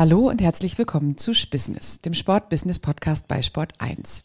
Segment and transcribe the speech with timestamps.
[0.00, 4.24] Hallo und herzlich willkommen zu Spissness, dem Sport-Business-Podcast bei Sport 1.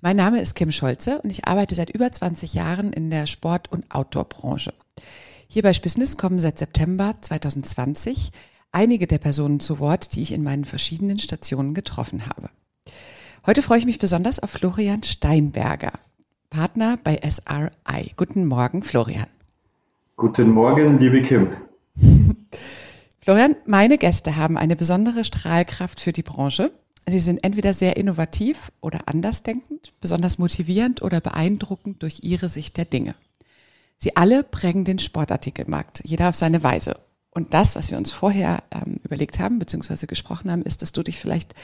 [0.00, 3.72] Mein Name ist Kim Scholze und ich arbeite seit über 20 Jahren in der Sport-
[3.72, 4.72] und Outdoor-Branche.
[5.48, 8.30] Hier bei Spissness kommen seit September 2020
[8.70, 12.48] einige der Personen zu Wort, die ich in meinen verschiedenen Stationen getroffen habe.
[13.44, 15.94] Heute freue ich mich besonders auf Florian Steinberger,
[16.48, 18.12] Partner bei SRI.
[18.14, 19.26] Guten Morgen, Florian.
[20.16, 21.48] Guten Morgen, liebe Kim.
[23.24, 26.72] Florian, meine Gäste haben eine besondere Strahlkraft für die Branche.
[27.08, 32.84] Sie sind entweder sehr innovativ oder andersdenkend, besonders motivierend oder beeindruckend durch ihre Sicht der
[32.84, 33.14] Dinge.
[33.96, 36.96] Sie alle prägen den Sportartikelmarkt, jeder auf seine Weise.
[37.34, 41.02] Und das, was wir uns vorher ähm, überlegt haben, beziehungsweise gesprochen haben, ist, dass du
[41.02, 41.54] dich vielleicht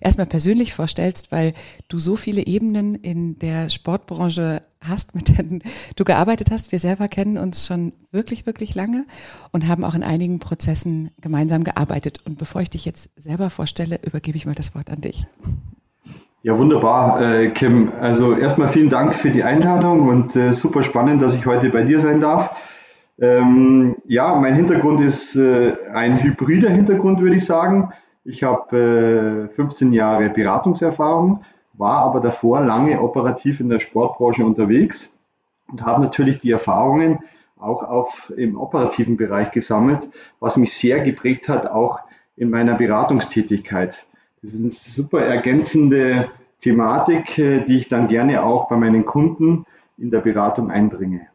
[0.00, 1.54] erstmal persönlich vorstellst, weil
[1.88, 5.62] du so viele Ebenen in der Sportbranche hast, mit denen
[5.96, 6.70] du gearbeitet hast.
[6.70, 9.06] Wir selber kennen uns schon wirklich, wirklich lange
[9.50, 12.20] und haben auch in einigen Prozessen gemeinsam gearbeitet.
[12.24, 15.26] Und bevor ich dich jetzt selber vorstelle, übergebe ich mal das Wort an dich.
[16.44, 17.90] Ja, wunderbar, äh, Kim.
[18.00, 21.82] Also erstmal vielen Dank für die Einladung und äh, super spannend, dass ich heute bei
[21.82, 22.50] dir sein darf.
[23.20, 27.92] Ähm, ja, mein Hintergrund ist äh, ein hybrider Hintergrund, würde ich sagen.
[28.24, 35.10] Ich habe äh, 15 Jahre Beratungserfahrung, war aber davor lange operativ in der Sportbranche unterwegs
[35.70, 37.18] und habe natürlich die Erfahrungen
[37.58, 42.00] auch auf, im operativen Bereich gesammelt, was mich sehr geprägt hat, auch
[42.36, 44.06] in meiner Beratungstätigkeit.
[44.42, 46.28] Das ist eine super ergänzende
[46.60, 49.66] Thematik, äh, die ich dann gerne auch bei meinen Kunden
[49.96, 51.26] in der Beratung einbringe.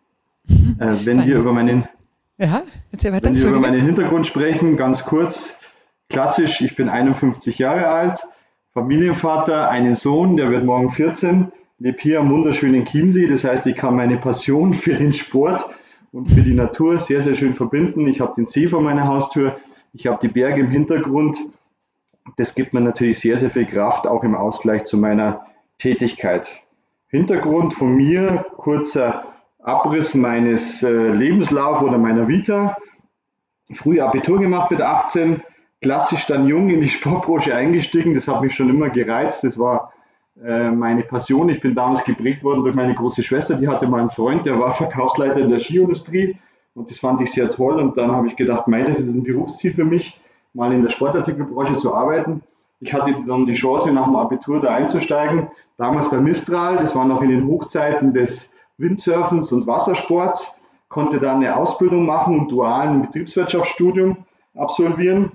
[0.49, 1.87] Äh, wenn wir über meinen,
[2.37, 5.55] ja, wenn wir über meinen Hintergrund sprechen, ganz kurz,
[6.09, 8.25] klassisch, ich bin 51 Jahre alt,
[8.73, 13.75] Familienvater, einen Sohn, der wird morgen 14, lebe hier am wunderschönen Chiemsee, das heißt, ich
[13.75, 15.65] kann meine Passion für den Sport
[16.11, 18.07] und für die Natur sehr, sehr schön verbinden.
[18.07, 19.57] Ich habe den See vor meiner Haustür,
[19.93, 21.37] ich habe die Berge im Hintergrund.
[22.37, 25.45] Das gibt mir natürlich sehr, sehr viel Kraft, auch im Ausgleich zu meiner
[25.77, 26.49] Tätigkeit.
[27.07, 29.32] Hintergrund von mir, kurzer
[29.63, 32.75] Abriss meines äh, Lebenslauf oder meiner Vita.
[33.73, 35.41] Früh Abitur gemacht mit 18,
[35.81, 38.13] klassisch dann jung in die Sportbranche eingestiegen.
[38.13, 39.43] Das hat mich schon immer gereizt.
[39.43, 39.93] Das war
[40.43, 41.47] äh, meine Passion.
[41.47, 43.55] Ich bin damals geprägt worden durch meine große Schwester.
[43.55, 46.37] Die hatte mal einen Freund, der war Verkaufsleiter in der Skiindustrie.
[46.75, 47.79] Und das fand ich sehr toll.
[47.79, 50.19] Und dann habe ich gedacht, mein, das ist ein Berufsziel für mich,
[50.53, 52.41] mal in der Sportartikelbranche zu arbeiten.
[52.81, 55.47] Ich hatte dann die Chance, nach dem Abitur da einzusteigen.
[55.77, 61.37] Damals bei Mistral, das war noch in den Hochzeiten des Windsurfens und Wassersports, konnte dann
[61.37, 64.25] eine Ausbildung machen und dualen Betriebswirtschaftsstudium
[64.55, 65.31] absolvieren.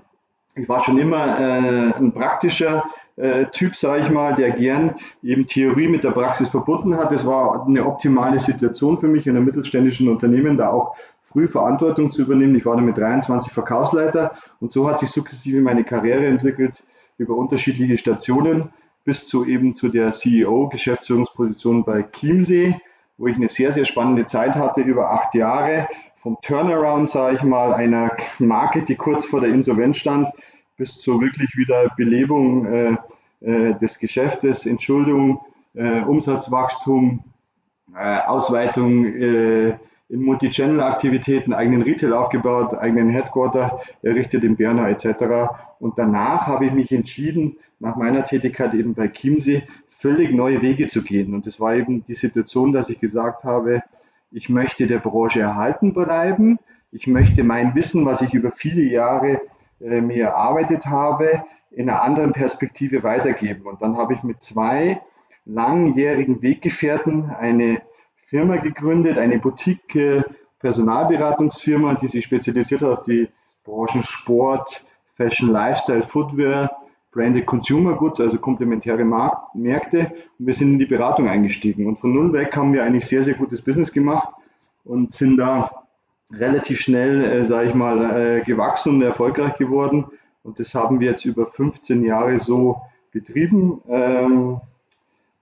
[0.55, 2.85] Ich war schon immer äh, ein praktischer
[3.17, 7.11] äh, Typ, sage ich mal, der gern eben Theorie mit der Praxis verbunden hat.
[7.11, 12.13] Das war eine optimale Situation für mich in einem mittelständischen Unternehmen, da auch früh Verantwortung
[12.13, 12.55] zu übernehmen.
[12.55, 16.85] Ich war dann mit 23 Verkaufsleiter und so hat sich sukzessive meine Karriere entwickelt
[17.19, 18.71] über unterschiedliche Stationen
[19.05, 22.77] bis zu eben zu der CEO, Geschäftsführungsposition bei Chiemsee
[23.19, 25.89] wo ich eine sehr, sehr spannende Zeit hatte, über acht Jahre.
[26.17, 30.29] Vom Turnaround, sage ich mal, einer Marke, die kurz vor der Insolvenz stand,
[30.77, 32.97] bis zur wirklich wieder Belebung äh,
[33.41, 35.41] äh, des Geschäftes, Entschuldung,
[35.75, 37.25] äh, Umsatzwachstum,
[37.95, 39.79] äh, Ausweitung äh,
[40.09, 45.51] in Multi-Channel-Aktivitäten, eigenen Retail aufgebaut, eigenen Headquarter errichtet in Berna etc.
[45.79, 50.89] Und danach habe ich mich entschieden, nach meiner Tätigkeit eben bei Chiemsee, völlig neue Wege
[50.89, 51.35] zu gehen.
[51.35, 53.83] Und das war eben die Situation, dass ich gesagt habe,
[54.31, 56.59] ich möchte der Branche erhalten bleiben.
[56.91, 59.41] Ich möchte mein Wissen, was ich über viele Jahre
[59.81, 63.67] äh, mir erarbeitet habe, in einer anderen Perspektive weitergeben.
[63.67, 65.01] Und dann habe ich mit zwei
[65.45, 67.81] langjährigen Weggefährten eine
[68.29, 70.23] Firma gegründet, eine Boutique
[70.59, 73.29] Personalberatungsfirma, die sich spezialisiert hat auf die
[73.65, 74.85] Branchen Sport,
[75.15, 76.71] Fashion, Lifestyle, Footwear,
[77.11, 80.13] Branded Consumer Goods, also komplementäre Markt, Märkte.
[80.39, 81.87] Und wir sind in die Beratung eingestiegen.
[81.87, 84.29] Und von null weg haben wir eigentlich sehr, sehr gutes Business gemacht
[84.85, 85.85] und sind da
[86.31, 90.05] relativ schnell, äh, sage ich mal, äh, gewachsen und erfolgreich geworden.
[90.43, 93.81] Und das haben wir jetzt über 15 Jahre so betrieben.
[93.89, 94.61] Ähm,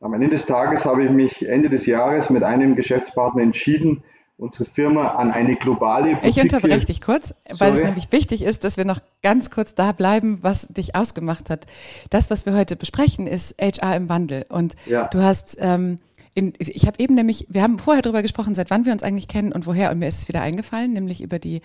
[0.01, 4.03] am Ende des Tages habe ich mich Ende des Jahres mit einem Geschäftspartner entschieden,
[4.39, 6.37] unsere Firma an eine globale Boutique.
[6.37, 7.73] Ich unterbreche dich kurz, weil Sorry.
[7.73, 11.67] es nämlich wichtig ist, dass wir noch ganz kurz da bleiben, was dich ausgemacht hat.
[12.11, 14.45] Das, was wir heute besprechen, ist HR im Wandel.
[14.51, 15.09] Und ja.
[15.09, 15.99] du hast ähm,
[16.37, 19.27] in, ich habe eben nämlich, wir haben vorher darüber gesprochen, seit wann wir uns eigentlich
[19.27, 21.63] kennen und woher, und mir ist es wieder eingefallen, nämlich über die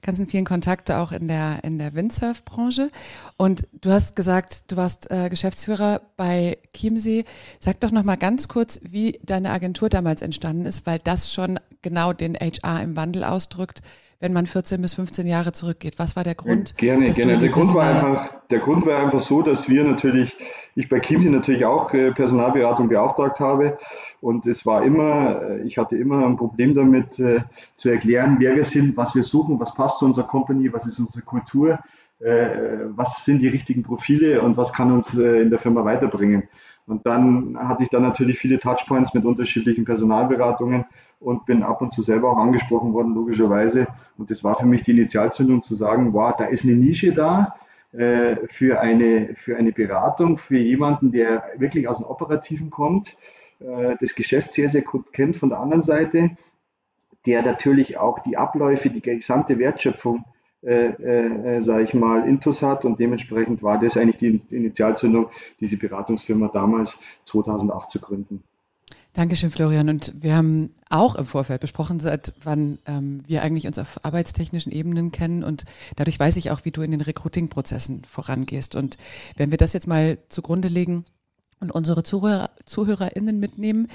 [0.00, 2.90] ganzen vielen Kontakte auch in der, in der Windsurf-Branche.
[3.36, 7.26] Und du hast gesagt, du warst äh, Geschäftsführer bei Chiemsee.
[7.60, 12.12] Sag doch nochmal ganz kurz, wie deine Agentur damals entstanden ist, weil das schon genau
[12.12, 13.82] den HR im Wandel ausdrückt,
[14.18, 15.98] wenn man 14 bis 15 Jahre zurückgeht?
[15.98, 16.76] Was war der Grund?
[16.76, 17.38] Gerne, gerne.
[17.38, 20.34] Der Grund, war einfach, der Grund war einfach so, dass wir natürlich,
[20.74, 23.78] ich bei Chiemsee natürlich auch äh, Personalberatung beauftragt habe.
[24.20, 27.40] Und es war immer, äh, ich hatte immer ein Problem damit äh,
[27.76, 30.98] zu erklären, wer wir sind, was wir suchen, was passt zu unserer Company, was ist
[30.98, 31.78] unsere Kultur,
[32.20, 36.44] was sind die richtigen Profile und was kann uns in der Firma weiterbringen.
[36.86, 40.84] Und dann hatte ich dann natürlich viele Touchpoints mit unterschiedlichen Personalberatungen
[41.18, 43.86] und bin ab und zu selber auch angesprochen worden, logischerweise.
[44.18, 47.54] Und das war für mich die Initialzündung zu sagen, wow, da ist eine Nische da
[47.92, 53.16] äh, für, eine, für eine Beratung, für jemanden, der wirklich aus dem Operativen kommt,
[53.60, 56.36] äh, das Geschäft sehr, sehr gut kennt von der anderen Seite,
[57.24, 60.24] der natürlich auch die Abläufe, die gesamte Wertschöpfung
[60.64, 65.28] äh, äh, sage ich mal, Intus hat und dementsprechend war das eigentlich die Initialzündung,
[65.60, 68.42] diese Beratungsfirma damals 2008 zu gründen.
[69.12, 69.88] Dankeschön, Florian.
[69.88, 74.72] Und wir haben auch im Vorfeld besprochen, seit wann ähm, wir eigentlich uns auf arbeitstechnischen
[74.72, 75.44] Ebenen kennen.
[75.44, 75.64] Und
[75.94, 78.74] dadurch weiß ich auch, wie du in den Recruiting-Prozessen vorangehst.
[78.74, 78.98] Und
[79.36, 81.04] wenn wir das jetzt mal zugrunde legen,
[81.60, 83.88] und unsere Zuhörer, ZuhörerInnen mitnehmen.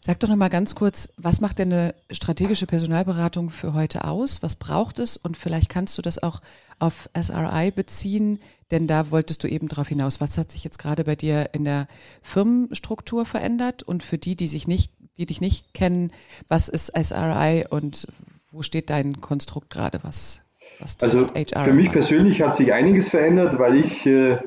[0.00, 4.42] Sag doch nochmal ganz kurz, was macht denn eine strategische Personalberatung für heute aus?
[4.42, 5.16] Was braucht es?
[5.16, 6.40] Und vielleicht kannst du das auch
[6.78, 10.20] auf SRI beziehen, denn da wolltest du eben darauf hinaus.
[10.20, 11.86] Was hat sich jetzt gerade bei dir in der
[12.22, 13.82] Firmenstruktur verändert?
[13.82, 16.12] Und für die, die sich nicht, die dich nicht kennen,
[16.48, 18.08] was ist SRI und
[18.50, 20.00] wo steht dein Konstrukt gerade?
[20.02, 20.42] Was,
[20.80, 24.38] was also HR für mich persönlich hat sich einiges verändert, weil ich äh,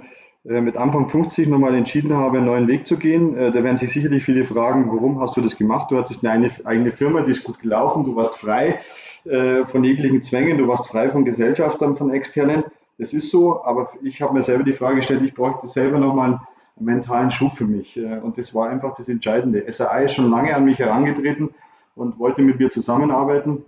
[0.45, 3.35] mit Anfang 50 nochmal entschieden habe, einen neuen Weg zu gehen.
[3.35, 5.89] Äh, da werden sich sicherlich viele fragen, warum hast du das gemacht?
[5.89, 8.79] Du hattest eine eigene Firma, die ist gut gelaufen, du warst frei
[9.25, 12.63] äh, von jeglichen Zwängen, du warst frei von Gesellschaftern, von externen.
[12.99, 16.39] Das ist so, aber ich habe mir selber die Frage gestellt, ich bräuchte selber nochmal
[16.77, 17.99] einen mentalen Schub für mich.
[17.99, 19.69] Und das war einfach das Entscheidende.
[19.69, 21.49] SAI ist schon lange an mich herangetreten
[21.95, 23.65] und wollte mit mir zusammenarbeiten.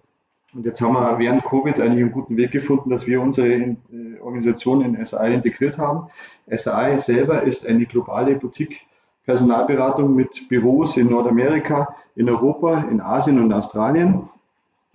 [0.57, 3.77] Und jetzt haben wir während Covid eigentlich einen guten Weg gefunden, dass wir unsere äh,
[4.19, 6.07] Organisation in SAI integriert haben.
[6.49, 13.53] SAI selber ist eine globale Boutique-Personalberatung mit Büros in Nordamerika, in Europa, in Asien und
[13.53, 14.29] Australien.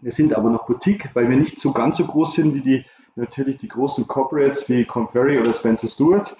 [0.00, 2.84] Wir sind aber noch Boutique, weil wir nicht so ganz so groß sind wie die
[3.14, 6.36] natürlich die großen Corporates wie Conferry oder Spencer Stewart.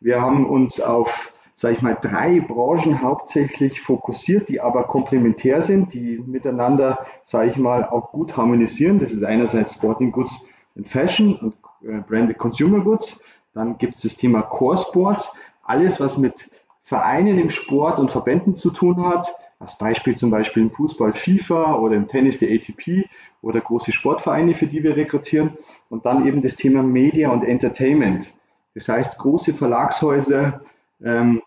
[0.00, 5.94] Wir haben uns auf sage ich mal, drei Branchen hauptsächlich fokussiert, die aber komplementär sind,
[5.94, 8.98] die miteinander, sage ich mal, auch gut harmonisieren.
[8.98, 10.38] Das ist einerseits Sporting Goods
[10.76, 13.20] and Fashion und äh, Branded Consumer Goods.
[13.54, 15.32] Dann gibt es das Thema Core Sports,
[15.64, 16.50] alles, was mit
[16.82, 19.34] Vereinen im Sport und Verbänden zu tun hat.
[19.58, 23.08] Als Beispiel zum Beispiel im Fußball FIFA oder im Tennis der ATP
[23.40, 25.56] oder große Sportvereine, für die wir rekrutieren.
[25.88, 28.30] Und dann eben das Thema Media und Entertainment.
[28.74, 30.60] Das heißt, große Verlagshäuser,
[31.02, 31.42] ähm,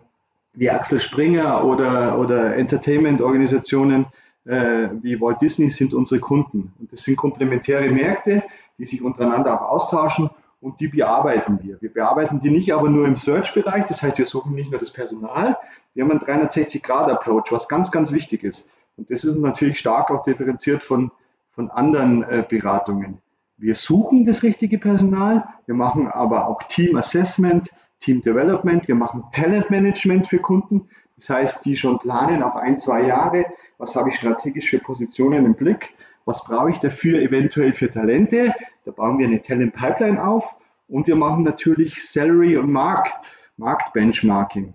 [0.54, 4.07] wie Axel Springer oder, oder Entertainment-Organisationen
[4.46, 6.74] äh, wie Walt Disney sind unsere Kunden.
[6.80, 8.44] Und das sind komplementäre Märkte,
[8.78, 10.30] die sich untereinander auch austauschen
[10.62, 11.81] und die bearbeiten wir.
[11.81, 14.92] Wir bearbeiten die nicht aber nur im Search-Bereich, das heißt, wir suchen nicht nur das
[14.92, 15.57] Personal,
[15.94, 18.69] wir haben einen 360-Grad-Approach, was ganz, ganz wichtig ist.
[18.98, 21.12] Und das ist natürlich stark auch differenziert von,
[21.51, 23.19] von anderen äh, Beratungen.
[23.57, 27.69] Wir suchen das richtige Personal, wir machen aber auch Team Assessment,
[28.00, 30.88] Team Development, wir machen Talent Management für Kunden.
[31.18, 33.46] Das heißt, die schon planen auf ein, zwei Jahre,
[33.78, 38.53] was habe ich strategisch für Positionen im Blick, was brauche ich dafür eventuell für Talente.
[38.86, 40.56] Da bauen wir eine Talent Pipeline auf
[40.88, 43.13] und wir machen natürlich Salary und Markt,
[43.58, 44.74] Marktbenchmarking.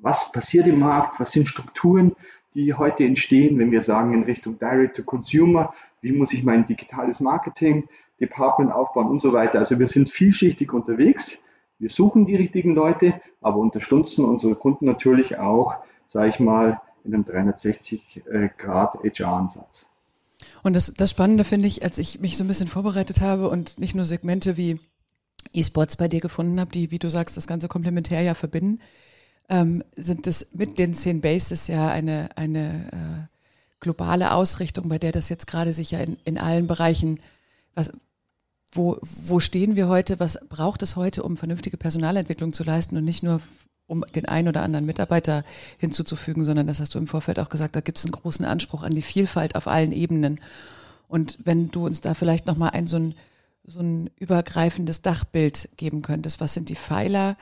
[0.00, 1.20] Was passiert im Markt?
[1.20, 2.16] Was sind Strukturen,
[2.54, 5.74] die heute entstehen, wenn wir sagen in Richtung Direct to Consumer?
[6.00, 7.88] Wie muss ich mein digitales Marketing
[8.20, 9.58] Department aufbauen und so weiter?
[9.58, 11.42] Also wir sind vielschichtig unterwegs
[11.78, 17.14] wir suchen die richtigen Leute, aber unterstützen unsere Kunden natürlich auch, sage ich mal, in
[17.14, 19.86] einem 360-Grad-HR-Ansatz.
[20.62, 23.78] Und das, das Spannende finde ich, als ich mich so ein bisschen vorbereitet habe und
[23.78, 24.78] nicht nur Segmente wie
[25.52, 28.80] E-Sports bei dir gefunden habe, die, wie du sagst, das ganze komplementär ja verbinden,
[29.48, 33.36] ähm, sind das mit den zehn Bases ja eine, eine äh,
[33.80, 37.18] globale Ausrichtung, bei der das jetzt gerade sich ja in, in allen Bereichen,
[37.74, 37.92] was,
[38.78, 43.04] wo, wo stehen wir heute, was braucht es heute, um vernünftige Personalentwicklung zu leisten und
[43.04, 43.42] nicht nur
[43.88, 45.44] um den einen oder anderen Mitarbeiter
[45.78, 48.84] hinzuzufügen, sondern das hast du im Vorfeld auch gesagt, da gibt es einen großen Anspruch
[48.84, 50.40] an die Vielfalt auf allen Ebenen.
[51.08, 53.14] Und wenn du uns da vielleicht nochmal ein so ein,
[53.64, 57.36] so ein übergreifendes Dachbild geben könntest, was sind die Pfeiler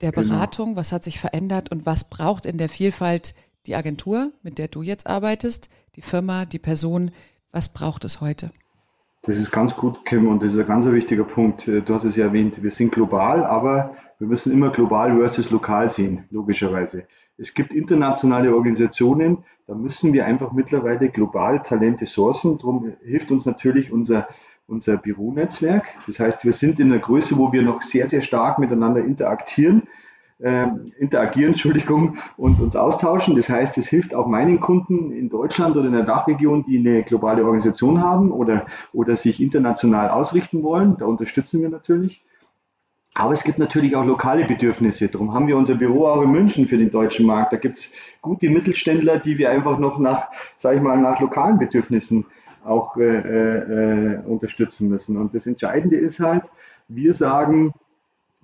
[0.00, 0.26] der genau.
[0.26, 0.80] Beratung, genau.
[0.80, 3.34] was hat sich verändert und was braucht in der Vielfalt
[3.66, 7.12] die Agentur, mit der du jetzt arbeitest, die Firma, die Person,
[7.52, 8.50] was braucht es heute?
[9.26, 11.66] Das ist ganz gut, Kim, und das ist ein ganz wichtiger Punkt.
[11.66, 15.90] Du hast es ja erwähnt, wir sind global, aber wir müssen immer global versus lokal
[15.90, 17.06] sehen, logischerweise.
[17.38, 22.58] Es gibt internationale Organisationen, da müssen wir einfach mittlerweile global Talente sourcen.
[22.58, 24.28] Darum hilft uns natürlich unser
[24.66, 25.84] unser Büronetzwerk.
[26.06, 29.82] Das heißt, wir sind in einer Größe, wo wir noch sehr, sehr stark miteinander interagieren,
[30.38, 30.66] äh,
[30.98, 33.36] interagieren, Entschuldigung, und uns austauschen.
[33.36, 37.02] Das heißt, es hilft auch meinen Kunden in Deutschland oder in der Dachregion, die eine
[37.02, 40.96] globale Organisation haben oder, oder sich international ausrichten wollen.
[40.98, 42.22] Da unterstützen wir natürlich.
[43.16, 45.06] Aber es gibt natürlich auch lokale Bedürfnisse.
[45.06, 47.52] Darum haben wir unser Büro auch in München für den deutschen Markt.
[47.52, 50.26] Da gibt es gute Mittelständler, die wir einfach noch nach,
[50.56, 52.26] sage ich mal, nach lokalen Bedürfnissen
[52.64, 55.16] auch äh, äh, unterstützen müssen.
[55.16, 56.44] Und das Entscheidende ist halt,
[56.88, 57.72] wir sagen,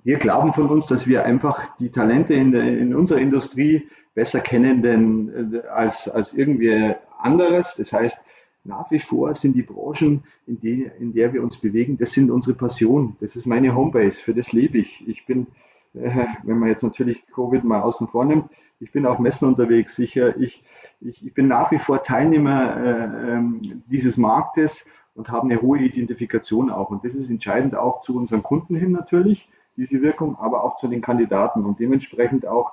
[0.04, 4.40] wir glauben von uns, dass wir einfach die Talente in, der, in unserer Industrie besser
[4.40, 7.75] kennen denn, äh, als, als irgendwie anderes.
[7.76, 8.19] Das heißt,
[8.64, 12.30] nach wie vor sind die Branchen, in, die, in der wir uns bewegen, das sind
[12.30, 13.16] unsere Passion.
[13.21, 15.07] Das ist meine Homebase, für das lebe ich.
[15.09, 15.47] Ich bin,
[15.95, 18.47] äh, wenn man jetzt natürlich Covid mal außen vor nimmt,
[18.80, 19.99] ich bin auf Messen unterwegs.
[19.99, 20.62] Ich, ich,
[21.00, 25.80] ich, ich bin nach wie vor Teilnehmer äh, ähm, dieses Marktes und habe eine hohe
[25.80, 26.90] Identifikation auch.
[26.90, 30.88] Und das ist entscheidend auch zu unseren Kunden hin natürlich, diese Wirkung, aber auch zu
[30.88, 32.72] den Kandidaten und dementsprechend auch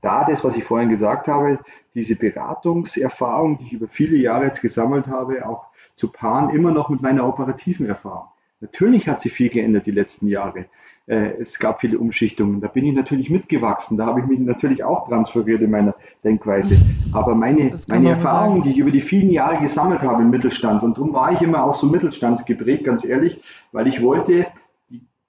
[0.00, 1.58] da das, was ich vorhin gesagt habe,
[1.94, 6.90] diese Beratungserfahrung, die ich über viele Jahre jetzt gesammelt habe, auch zu paaren, immer noch
[6.90, 8.28] mit meiner operativen Erfahrung.
[8.60, 10.66] Natürlich hat sich viel geändert die letzten Jahre.
[11.06, 12.60] Äh, es gab viele Umschichtungen.
[12.60, 13.96] Da bin ich natürlich mitgewachsen.
[13.96, 15.94] Da habe ich mich natürlich auch transferiert in meiner
[16.24, 16.76] Denkweise.
[17.12, 20.96] Aber meine, meine Erfahrungen, die ich über die vielen Jahre gesammelt habe im Mittelstand, und
[20.96, 23.40] darum war ich immer auch so mittelstandsgeprägt, ganz ehrlich,
[23.72, 24.46] weil ich wollte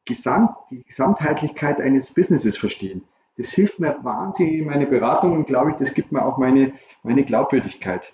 [0.07, 3.03] Gesamt, die Gesamtheitlichkeit eines Businesses verstehen.
[3.37, 6.73] Das hilft mir wahnsinnig in meine Beratung und glaube ich, das gibt mir auch meine,
[7.03, 8.11] meine Glaubwürdigkeit.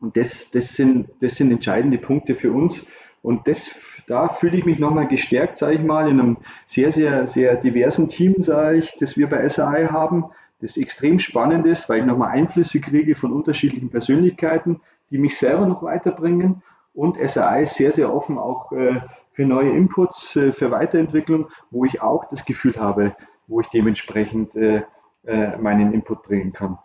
[0.00, 2.84] Und das, das, sind, das sind entscheidende Punkte für uns.
[3.22, 3.70] Und das,
[4.08, 8.08] da fühle ich mich nochmal gestärkt, sage ich mal, in einem sehr, sehr, sehr diversen
[8.08, 10.24] Team, sage ich, das wir bei SAI haben,
[10.60, 15.66] das extrem spannend ist, weil ich nochmal Einflüsse kriege von unterschiedlichen Persönlichkeiten, die mich selber
[15.66, 16.62] noch weiterbringen.
[16.94, 19.00] Und SAI sehr, sehr offen auch äh,
[19.32, 24.54] für neue Inputs, äh, für Weiterentwicklung, wo ich auch das Gefühl habe, wo ich dementsprechend
[24.54, 24.82] äh,
[25.24, 26.78] äh, meinen Input bringen kann.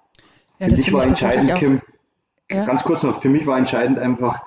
[0.60, 1.82] Ja, für mich war entscheidend, Kim,
[2.50, 2.66] ja?
[2.66, 4.42] ganz kurz noch, für mich war entscheidend einfach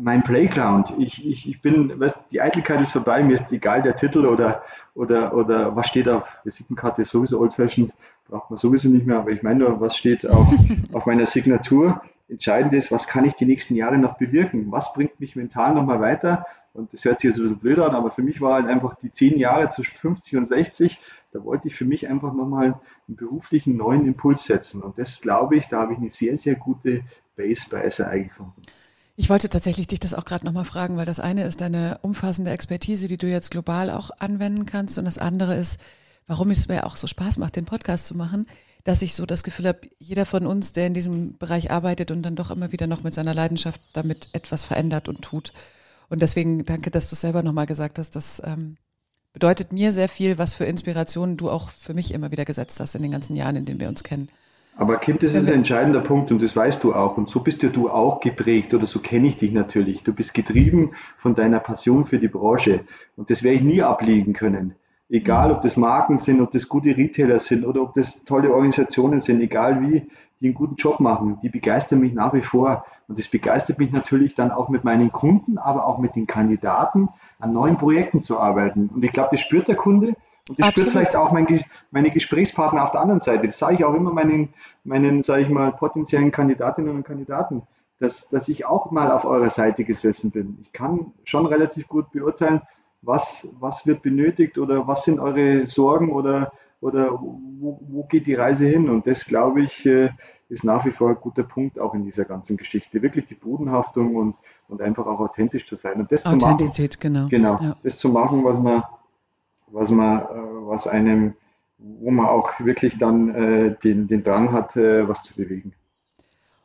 [0.00, 0.94] mein Playground.
[0.98, 4.62] Ich, ich, ich bin, weißt, die Eitelkeit ist vorbei, mir ist egal der Titel oder,
[4.94, 7.92] oder, oder was steht auf Visitenkarte, ist sowieso old-fashioned,
[8.28, 10.46] braucht man sowieso nicht mehr, aber ich meine nur, was steht auf,
[10.92, 12.00] auf meiner Signatur.
[12.28, 14.70] Entscheidend ist, was kann ich die nächsten Jahre noch bewirken?
[14.70, 16.46] Was bringt mich mental nochmal weiter?
[16.78, 18.94] Und das hört sich jetzt ein bisschen blöd an, aber für mich war halt einfach
[19.02, 21.00] die zehn Jahre zwischen 50 und 60
[21.32, 24.82] da wollte ich für mich einfach nochmal einen beruflichen neuen Impuls setzen.
[24.82, 27.02] Und das glaube ich, da habe ich eine sehr, sehr gute
[27.36, 28.62] Base bei SRI gefunden.
[29.16, 32.52] Ich wollte tatsächlich dich das auch gerade nochmal fragen, weil das eine ist deine umfassende
[32.52, 34.96] Expertise, die du jetzt global auch anwenden kannst.
[34.98, 35.80] Und das andere ist,
[36.26, 38.46] warum es mir auch so Spaß macht, den Podcast zu machen,
[38.84, 42.22] dass ich so das Gefühl habe, jeder von uns, der in diesem Bereich arbeitet und
[42.22, 45.52] dann doch immer wieder noch mit seiner Leidenschaft damit etwas verändert und tut.
[46.08, 48.76] Und deswegen danke, dass du selber nochmal gesagt hast, dass ähm,
[49.32, 52.94] bedeutet mir sehr viel, was für Inspirationen du auch für mich immer wieder gesetzt hast
[52.94, 54.28] in den ganzen Jahren, in denen wir uns kennen.
[54.76, 57.16] Aber Kim, das ist ein entscheidender Punkt und das weißt du auch.
[57.16, 60.04] Und so bist ja du auch geprägt oder so kenne ich dich natürlich.
[60.04, 62.84] Du bist getrieben von deiner Passion für die Branche
[63.16, 64.76] und das werde ich nie ablegen können.
[65.10, 69.20] Egal, ob das Marken sind, ob das gute Retailer sind oder ob das tolle Organisationen
[69.20, 70.06] sind, egal wie,
[70.40, 72.84] die einen guten Job machen, die begeistern mich nach wie vor.
[73.08, 77.08] Und das begeistert mich natürlich dann auch mit meinen Kunden, aber auch mit den Kandidaten,
[77.38, 78.90] an neuen Projekten zu arbeiten.
[78.94, 80.08] Und ich glaube, das spürt der Kunde
[80.48, 80.90] und das Absolut.
[80.90, 83.46] spürt vielleicht auch mein, meine Gesprächspartner auf der anderen Seite.
[83.46, 84.50] Das sage ich auch immer meinen,
[84.84, 87.62] meinen sage ich mal, potenziellen Kandidatinnen und Kandidaten,
[87.98, 90.58] dass, dass ich auch mal auf eurer Seite gesessen bin.
[90.62, 92.60] Ich kann schon relativ gut beurteilen,
[93.00, 98.34] was, was wird benötigt oder was sind eure Sorgen oder, oder wo, wo geht die
[98.34, 98.88] Reise hin.
[98.88, 100.10] Und das, glaube ich, äh,
[100.48, 103.02] ist nach wie vor ein guter Punkt auch in dieser ganzen Geschichte.
[103.02, 104.36] Wirklich die Bodenhaftung und,
[104.68, 106.00] und einfach auch authentisch zu sein.
[106.00, 106.70] Und das zu machen,
[107.00, 107.28] genau.
[107.28, 107.76] Genau, ja.
[107.82, 108.82] das zu machen, was man,
[109.66, 110.24] was man, äh,
[110.66, 111.34] was einem,
[111.78, 115.74] wo man auch wirklich dann äh, den, den Drang hat, äh, was zu bewegen.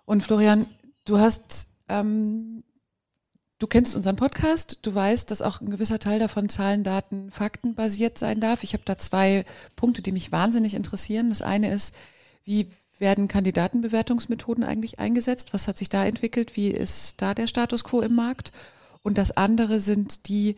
[0.05, 0.65] Und Florian,
[1.05, 2.63] du hast, ähm,
[3.63, 7.75] du kennst unseren Podcast, du weißt, dass auch ein gewisser Teil davon Zahlen, Daten, Fakten
[7.75, 8.61] basiert sein darf.
[8.61, 9.45] Ich habe da zwei
[9.77, 11.29] Punkte, die mich wahnsinnig interessieren.
[11.29, 11.95] Das eine ist,
[12.43, 12.67] wie
[12.99, 15.53] werden Kandidatenbewertungsmethoden eigentlich eingesetzt?
[15.53, 16.57] Was hat sich da entwickelt?
[16.57, 18.51] Wie ist da der Status quo im Markt?
[19.01, 20.57] Und das andere sind die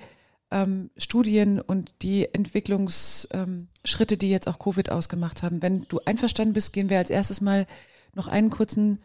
[0.49, 5.61] ähm, Studien und die Entwicklungsschritte, ähm, die jetzt auch Covid ausgemacht haben.
[5.61, 7.67] Wenn du einverstanden bist, gehen wir als erstes mal
[8.15, 8.97] noch einen kurzen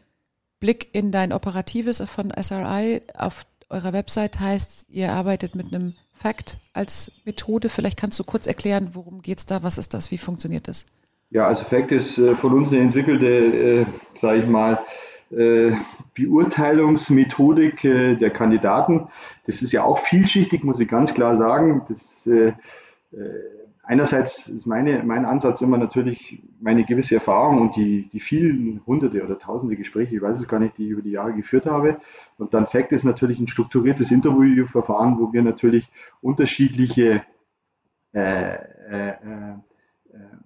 [0.59, 3.03] Blick in dein Operatives von SRI.
[3.15, 7.69] Auf eurer Website heißt, ihr arbeitet mit einem Fact als Methode.
[7.69, 10.87] Vielleicht kannst du kurz erklären, worum geht es da, was ist das, wie funktioniert das?
[11.31, 14.81] Ja, also Fact ist äh, von uns eine entwickelte, äh, sage ich mal,
[15.31, 15.73] äh,
[16.15, 19.09] Beurteilungsmethodik äh, der Kandidaten.
[19.47, 21.83] Das ist ja auch vielschichtig, muss ich ganz klar sagen.
[21.89, 22.29] Das,
[23.91, 29.25] einerseits ist meine, mein Ansatz immer natürlich meine gewisse Erfahrung und die, die vielen hunderte
[29.25, 32.01] oder tausende Gespräche, ich weiß es gar nicht, die ich über die Jahre geführt habe.
[32.39, 35.89] Und dann Fakt ist natürlich ein strukturiertes Interviewverfahren, wo wir natürlich
[36.21, 37.25] unterschiedliche
[38.13, 39.15] äh, äh,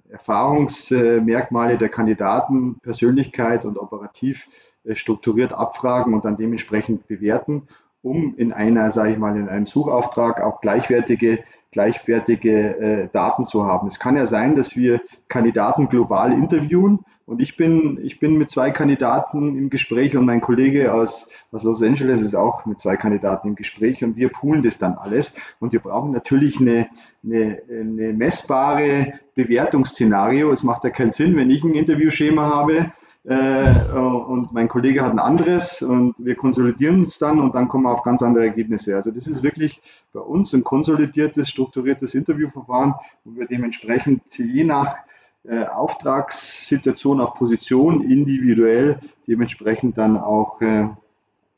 [0.09, 4.49] Erfahrungsmerkmale der Kandidaten, Persönlichkeit und operativ
[4.85, 7.69] äh, strukturiert abfragen und dann dementsprechend bewerten,
[8.05, 11.41] um in einer, sage ich mal, in einem Suchauftrag auch gleichwertige,
[11.73, 13.89] gleichwertige äh, Daten zu haben.
[13.89, 18.51] Es kann ja sein, dass wir Kandidaten global interviewen und ich bin, ich bin mit
[18.51, 22.97] zwei Kandidaten im Gespräch und mein Kollege aus, aus Los Angeles ist auch mit zwei
[22.97, 25.35] Kandidaten im Gespräch und wir poolen das dann alles.
[25.59, 26.89] Und wir brauchen natürlich eine,
[27.25, 30.53] eine, eine messbare Bewertungsszenario.
[30.53, 32.93] Es macht ja keinen Sinn, wenn ich ein Interviewschema habe
[33.25, 37.85] äh, und mein Kollege hat ein anderes und wir konsolidieren uns dann und dann kommen
[37.85, 38.95] wir auf ganz andere Ergebnisse.
[38.95, 39.81] Also das ist wirklich
[40.13, 44.97] bei uns ein konsolidiertes, strukturiertes Interviewverfahren, wo wir dementsprechend je nach
[45.45, 50.89] äh, Auftragssituation, auch Position individuell dementsprechend dann auch äh,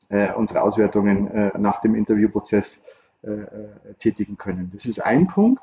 [0.09, 2.79] äh, unsere Auswertungen äh, nach dem Interviewprozess
[3.23, 3.29] äh,
[3.99, 4.71] tätigen können.
[4.73, 5.63] Das ist ein Punkt.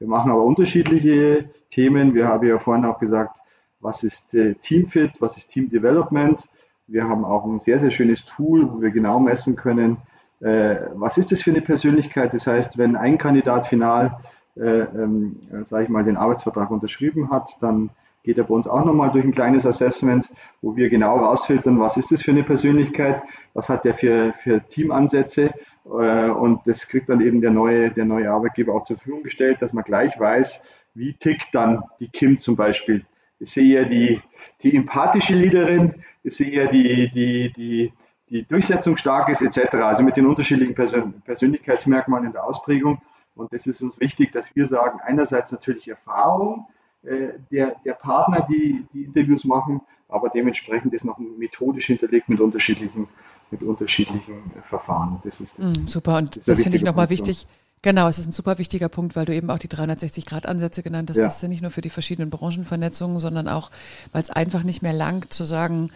[0.00, 2.14] Wir machen aber unterschiedliche Themen.
[2.14, 3.37] Wir haben ja vorhin auch gesagt,
[3.80, 6.40] was ist Teamfit, was ist Team Development.
[6.86, 9.98] Wir haben auch ein sehr, sehr schönes Tool, wo wir genau messen können,
[10.40, 12.32] was ist das für eine Persönlichkeit.
[12.34, 14.18] Das heißt, wenn ein Kandidat final
[14.58, 17.90] äh, ähm, sage ich mal, den Arbeitsvertrag unterschrieben hat, dann
[18.24, 20.28] geht er bei uns auch nochmal durch ein kleines Assessment,
[20.62, 23.22] wo wir genau rausfiltern, was ist das für eine Persönlichkeit,
[23.54, 25.54] was hat der für, für Teamansätze
[25.84, 29.58] äh, und das kriegt dann eben der neue, der neue Arbeitgeber auch zur Verfügung gestellt,
[29.62, 33.06] dass man gleich weiß, wie tickt dann die Kim zum Beispiel.
[33.38, 34.20] Ist sie eher die,
[34.62, 37.92] die empathische Leaderin, ist sie eher die, die, die,
[38.28, 39.74] die durchsetzungsstark ist, etc.
[39.74, 43.00] Also mit den unterschiedlichen Persön Persönlichkeitsmerkmalen in der Ausprägung.
[43.34, 46.66] Und es ist uns wichtig, dass wir sagen, einerseits natürlich Erfahrung
[47.02, 52.40] äh, der, der Partner, die die Interviews machen, aber dementsprechend ist noch methodisch hinterlegt mit
[52.40, 53.08] unterschiedlichen,
[53.50, 55.20] mit unterschiedlichen Verfahren.
[55.22, 57.46] Das ist, mm, super, und das, das finde ich nochmal wichtig.
[57.82, 61.18] Genau, es ist ein super wichtiger Punkt, weil du eben auch die 360-Grad-Ansätze genannt hast.
[61.18, 61.24] Ja.
[61.24, 63.70] Das ist ja nicht nur für die verschiedenen Branchenvernetzungen, sondern auch,
[64.12, 65.90] weil es einfach nicht mehr langt zu sagen,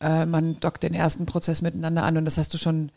[0.00, 2.90] äh, man dockt den ersten Prozess miteinander an und das hast du schon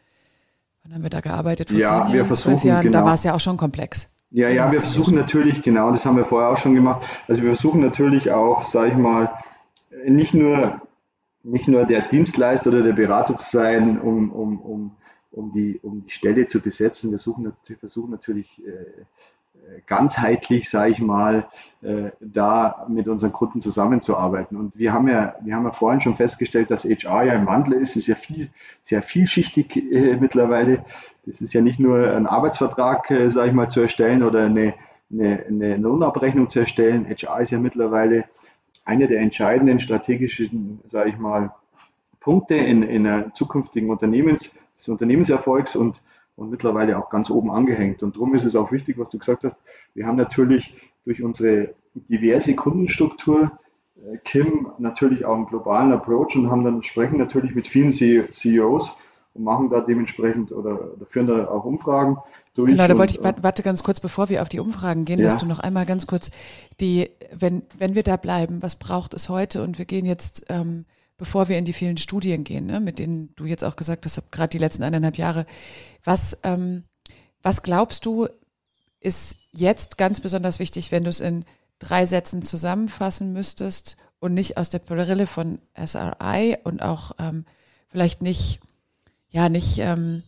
[0.86, 1.72] Wann haben wir da gearbeitet?
[1.72, 2.84] Vor ja, wir versuchen, Jahren?
[2.84, 3.00] Genau.
[3.00, 4.12] Da war es ja auch schon komplex.
[4.30, 7.04] Ja, ja, wir versuchen natürlich, genau, das haben wir vorher auch schon gemacht.
[7.28, 9.32] Also wir versuchen natürlich auch, sage ich mal,
[10.06, 10.82] nicht nur,
[11.42, 14.92] nicht nur der Dienstleister oder der Berater zu sein, um, um, um,
[15.36, 17.12] um, die, um die Stelle zu besetzen.
[17.12, 19.04] Wir, suchen, wir versuchen natürlich äh,
[19.88, 21.48] ganzheitlich, sage ich mal,
[21.82, 24.58] äh, da mit unseren Kunden zusammenzuarbeiten.
[24.58, 27.74] Und wir haben ja, wir haben ja vorhin schon festgestellt, dass HR ja im Wandel
[27.74, 28.50] ist, ist ja viel,
[28.84, 30.86] sehr vielschichtig äh, mittlerweile.
[31.26, 34.74] Das ist ja nicht nur ein Arbeitsvertrag, äh, sage ich mal, zu erstellen oder eine,
[35.12, 37.08] eine, eine Lohnabrechnung zu erstellen.
[37.08, 38.26] HR ist ja mittlerweile
[38.86, 41.54] eine der entscheidenden strategischen, sage ich mal,
[42.20, 46.02] Punkte in, in einer zukünftigen Unternehmens, des Unternehmenserfolgs und
[46.36, 48.04] und mittlerweile auch ganz oben angehängt.
[48.04, 49.56] Und darum ist es auch wichtig, was du gesagt hast.
[49.94, 53.52] Wir haben natürlich durch unsere diverse Kundenstruktur,
[53.96, 58.92] äh, Kim, natürlich auch einen globalen Approach und haben dann sprechen natürlich mit vielen CEOs
[59.34, 62.18] und machen da dementsprechend oder, oder führen da auch Umfragen
[62.54, 62.72] durch.
[62.72, 65.26] Genau, da wollte ich, warte ganz kurz, bevor wir auf die Umfragen gehen, ja.
[65.26, 66.32] dass du noch einmal ganz kurz
[66.82, 69.64] die, wenn, wenn wir da bleiben, was braucht es heute?
[69.64, 70.86] Und wir gehen jetzt ähm,
[71.18, 74.32] bevor wir in die vielen Studien gehen, ne, mit denen du jetzt auch gesagt hast,
[74.32, 75.46] gerade die letzten eineinhalb Jahre.
[76.04, 76.84] Was, ähm,
[77.42, 78.28] was glaubst du,
[79.00, 81.46] ist jetzt ganz besonders wichtig, wenn du es in
[81.80, 87.46] drei Sätzen zusammenfassen müsstest und nicht aus der Brille von SRI und auch ähm,
[87.88, 88.60] vielleicht nicht,
[89.30, 90.24] ja, nicht, ähm,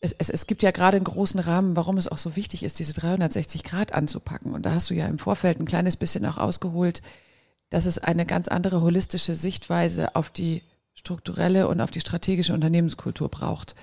[0.00, 2.78] es, es, es gibt ja gerade einen großen Rahmen, warum es auch so wichtig ist,
[2.78, 4.52] diese 360 Grad anzupacken.
[4.52, 7.02] Und da hast du ja im Vorfeld ein kleines bisschen auch ausgeholt,
[7.70, 10.62] dass es eine ganz andere holistische Sichtweise auf die
[10.94, 13.74] strukturelle und auf die strategische Unternehmenskultur braucht.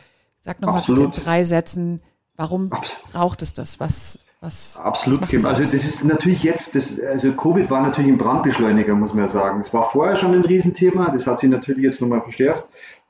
[0.42, 2.02] Sag nochmal bitte in drei Sätzen,
[2.36, 2.70] warum
[3.12, 3.80] braucht es das?
[3.80, 5.46] Was, was, Absolut, was Kim.
[5.46, 9.30] Also das ist natürlich jetzt, das, also Covid war natürlich ein Brandbeschleuniger, muss man ja
[9.30, 9.60] sagen.
[9.60, 12.66] Es war vorher schon ein Riesenthema, das hat sich natürlich jetzt nochmal verstärkt.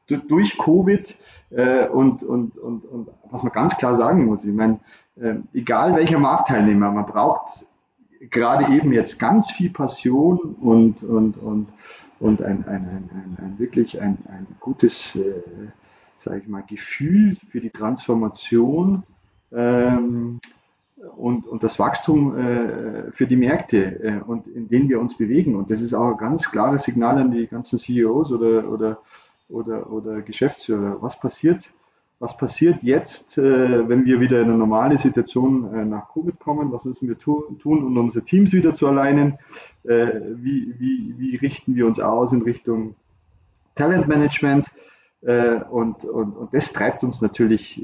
[0.07, 1.15] Durch Covid
[1.49, 4.79] äh, und, und, und, und was man ganz klar sagen muss, ich meine,
[5.15, 7.65] äh, egal welcher Marktteilnehmer, man braucht
[8.29, 11.67] gerade eben jetzt ganz viel Passion und, und, und,
[12.19, 15.41] und ein, ein, ein, ein wirklich ein, ein gutes, äh,
[16.17, 19.03] sage ich mal, Gefühl für die Transformation.
[19.51, 20.39] Ähm,
[21.17, 25.55] und, und das Wachstum äh, für die Märkte äh, und in denen wir uns bewegen.
[25.55, 28.99] Und das ist auch ein ganz klares Signal an die ganzen CEOs oder, oder,
[29.49, 31.01] oder, oder Geschäftsführer.
[31.01, 31.69] Was passiert,
[32.23, 36.71] was passiert jetzt, äh, wenn wir wieder in eine normale Situation äh, nach Covid kommen?
[36.71, 39.37] Was müssen wir tu tun, um unsere Teams wieder zu alignen?
[39.83, 42.95] Äh, wie, wie, wie richten wir uns aus in Richtung
[43.75, 44.67] Talentmanagement?
[45.25, 47.81] Und, und, und das treibt uns natürlich,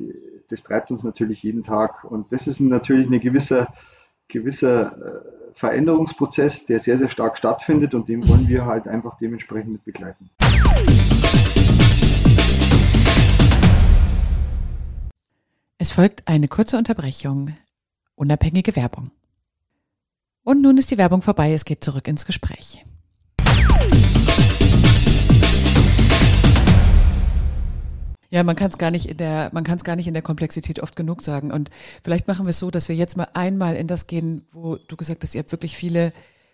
[0.50, 2.04] das treibt uns natürlich jeden Tag.
[2.04, 3.74] Und das ist natürlich ein gewisser,
[4.28, 5.24] gewisser
[5.54, 10.30] Veränderungsprozess, der sehr, sehr stark stattfindet und den wollen wir halt einfach dementsprechend mit begleiten.
[15.82, 17.56] Es folgt eine kurze Unterbrechung.
[18.16, 19.12] Unabhängige Werbung.
[20.44, 22.84] Und nun ist die Werbung vorbei, es geht zurück ins Gespräch.
[28.30, 30.22] Ja, man kann es gar nicht in der, man kann es gar nicht in der
[30.22, 31.50] Komplexität oft genug sagen.
[31.50, 31.70] Und
[32.04, 34.98] vielleicht machen wir es so, dass wir jetzt mal einmal in das gehen, wo du
[34.98, 36.12] gesagt hast, ihr habt wirklich viele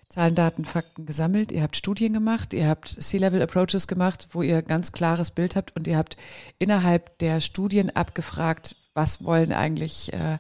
[0.08, 1.52] Zahlen, Daten, Fakten gesammelt.
[1.52, 5.76] Ihr habt Studien gemacht, ihr habt C-Level Approaches gemacht, wo ihr ganz klares Bild habt
[5.76, 6.16] und ihr habt
[6.60, 10.40] innerhalb der Studien abgefragt, was wollen eigentlich äh,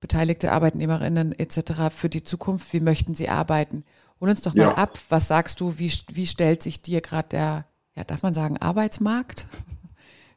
[0.00, 1.90] beteiligte Arbeitnehmerinnen etc.
[1.90, 3.84] für die Zukunft, wie möchten sie arbeiten.
[4.20, 4.74] Hol uns doch mal ja.
[4.74, 7.64] ab, was sagst du, wie, wie stellt sich dir gerade der,
[7.96, 9.46] ja, darf man sagen, Arbeitsmarkt?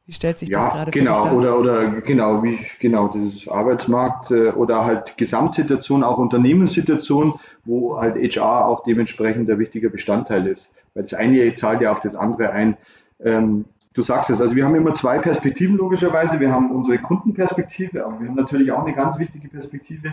[0.08, 1.38] Wie stellt sich ja, das gerade genau, für dich dar?
[1.38, 8.16] Oder, oder genau, wie, genau, dieses Arbeitsmarkt äh, oder halt Gesamtsituation, auch Unternehmenssituation, wo halt
[8.16, 10.70] HR auch dementsprechend ein wichtiger Bestandteil ist.
[10.96, 12.78] Weil das eine zahlt ja auf das andere ein.
[13.24, 16.40] Ähm, du sagst es, also wir haben immer zwei Perspektiven logischerweise.
[16.40, 20.12] Wir haben unsere Kundenperspektive, aber wir haben natürlich auch eine ganz wichtige Perspektive,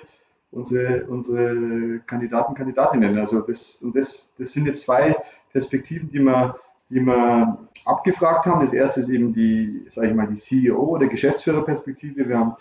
[0.50, 3.18] unsere, unsere Kandidaten, Kandidatinnen.
[3.18, 5.16] Also das, und das, das sind jetzt zwei
[5.52, 6.54] Perspektiven, die man
[6.90, 8.60] die wir abgefragt haben.
[8.60, 12.28] Das erste ist eben die, sage ich mal, die CEO- oder Geschäftsführerperspektive.
[12.28, 12.56] Wir, haben,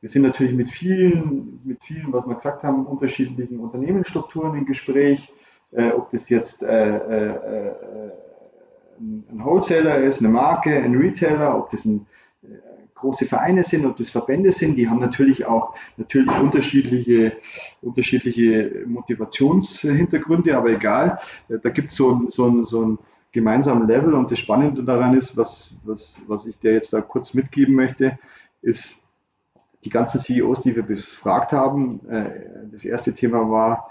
[0.00, 5.32] wir sind natürlich mit vielen, mit vielen, was wir gesagt haben, unterschiedlichen Unternehmensstrukturen im Gespräch.
[5.72, 8.10] Äh, ob das jetzt äh, äh, äh
[8.98, 12.06] ein Wholesaler ist, eine Marke, ein Retailer, ob das ein,
[12.42, 12.46] äh,
[12.94, 17.36] große Vereine sind, ob das Verbände sind, die haben natürlich auch natürlich unterschiedliche,
[17.82, 22.98] unterschiedliche Motivationshintergründe, aber egal, äh, da gibt so es so, so ein
[23.32, 24.14] gemeinsamen Level.
[24.14, 28.18] Und das Spannende daran ist, was, was, was ich dir jetzt da kurz mitgeben möchte,
[28.62, 29.02] ist,
[29.84, 32.30] die ganzen CEOs, die wir befragt haben, äh,
[32.72, 33.90] das erste Thema war,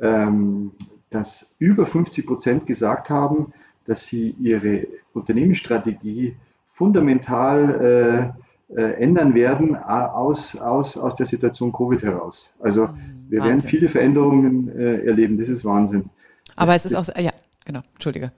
[0.00, 0.72] ähm,
[1.10, 3.52] dass über 50 Prozent gesagt haben,
[3.88, 6.36] dass sie ihre Unternehmensstrategie
[6.68, 8.34] fundamental
[8.70, 12.50] äh, äh, ändern werden aus, aus, aus der Situation Covid heraus.
[12.60, 13.26] Also mhm.
[13.28, 13.56] wir Wahnsinn.
[13.56, 16.10] werden viele Veränderungen äh, erleben, das ist Wahnsinn.
[16.54, 17.30] Aber es ist auch, ja,
[17.64, 18.30] genau, Entschuldige.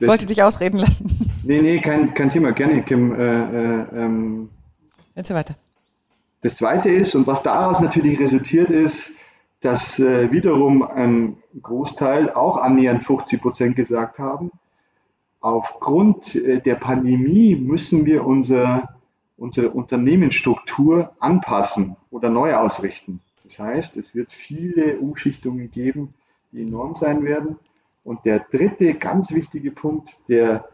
[0.00, 1.10] Ich wollte dich ausreden lassen.
[1.44, 3.14] Nee, nee, kein, kein Thema, gerne, Kim.
[3.14, 4.50] Äh, äh, ähm,
[5.16, 5.54] Jetzt weiter.
[6.42, 9.10] Das Zweite ist, und was daraus natürlich resultiert ist,
[9.60, 14.52] dass äh, wiederum ein Großteil, auch annähernd 50 Prozent gesagt haben,
[15.40, 18.96] aufgrund äh, der Pandemie müssen wir unser,
[19.36, 23.20] unsere Unternehmensstruktur anpassen oder neu ausrichten.
[23.42, 26.14] Das heißt, es wird viele Umschichtungen geben,
[26.52, 27.58] die enorm sein werden.
[28.04, 30.68] Und der dritte ganz wichtige Punkt, der,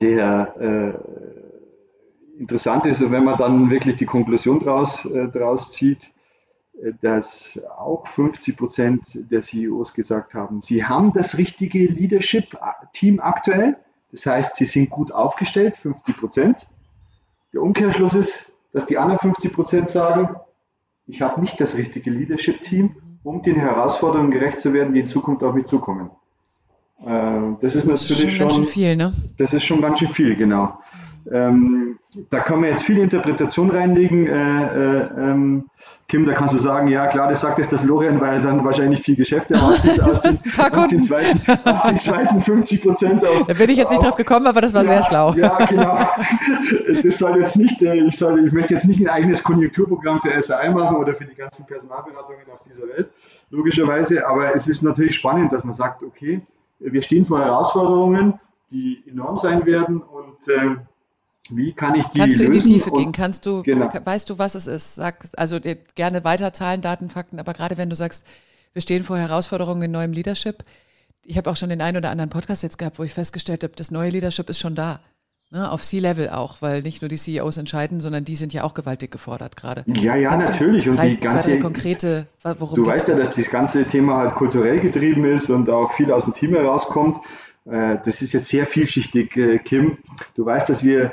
[0.00, 6.12] der äh, interessant ist, wenn man dann wirklich die Konklusion draus, äh, draus zieht,
[7.00, 13.76] dass auch 50 Prozent der CEOs gesagt haben, sie haben das richtige Leadership-Team aktuell.
[14.12, 16.66] Das heißt, sie sind gut aufgestellt, 50 Prozent.
[17.52, 20.36] Der Umkehrschluss ist, dass die anderen 50 Prozent sagen,
[21.06, 25.42] ich habe nicht das richtige Leadership-Team um den Herausforderungen gerecht zu werden, die in Zukunft
[25.42, 26.10] auf mich zukommen.
[27.04, 29.12] Äh, das ist natürlich ist schon, schon, ganz schön viel, ne?
[29.38, 30.78] Das ist schon ganz schön viel, genau.
[31.30, 31.98] Ähm,
[32.30, 34.26] da kann man jetzt viel Interpretation reinlegen.
[34.26, 35.64] Äh, äh, ähm,
[36.08, 38.64] Kim, da kannst du sagen, ja klar, das sagt jetzt der Florian, weil er dann
[38.64, 43.22] wahrscheinlich viel Geschäfte aus, den, aus, den, aus, den, zweiten, aus den zweiten 50 Prozent.
[43.24, 45.32] Da bin ich jetzt nicht drauf gekommen, aber das war ja, sehr schlau.
[45.34, 45.98] Ja, genau.
[47.02, 50.40] Das soll jetzt nicht, äh, ich, soll, ich möchte jetzt nicht ein eigenes Konjunkturprogramm für
[50.40, 53.10] SAI machen oder für die ganzen Personalberatungen auf dieser Welt,
[53.50, 56.40] logischerweise, aber es ist natürlich spannend, dass man sagt, okay,
[56.78, 60.76] wir stehen vor Herausforderungen, die enorm sein werden und äh,
[61.50, 63.12] wie kann ich die Kannst du in die Tiefe gehen?
[63.12, 63.88] Kannst du, genau.
[63.92, 64.96] weißt du, was es ist?
[64.96, 65.58] Sag, also
[65.94, 68.26] gerne weiter Zahlen, Daten, Fakten, aber gerade wenn du sagst,
[68.72, 70.64] wir stehen vor Herausforderungen in neuem Leadership.
[71.24, 73.74] Ich habe auch schon den einen oder anderen Podcast jetzt gehabt, wo ich festgestellt habe,
[73.76, 75.00] das neue Leadership ist schon da.
[75.50, 78.74] Ne, auf C-Level auch, weil nicht nur die CEOs entscheiden, sondern die sind ja auch
[78.74, 79.84] gewaltig gefordert gerade.
[79.86, 80.88] Ja, ja, Kannst natürlich.
[80.88, 85.24] Und die ganze konkrete, worum Du weißt ja, dass das ganze Thema halt kulturell getrieben
[85.24, 87.18] ist und auch viel aus dem Team herauskommt.
[87.64, 89.98] Äh, das ist jetzt sehr vielschichtig, äh, Kim.
[90.34, 91.12] Du weißt, dass wir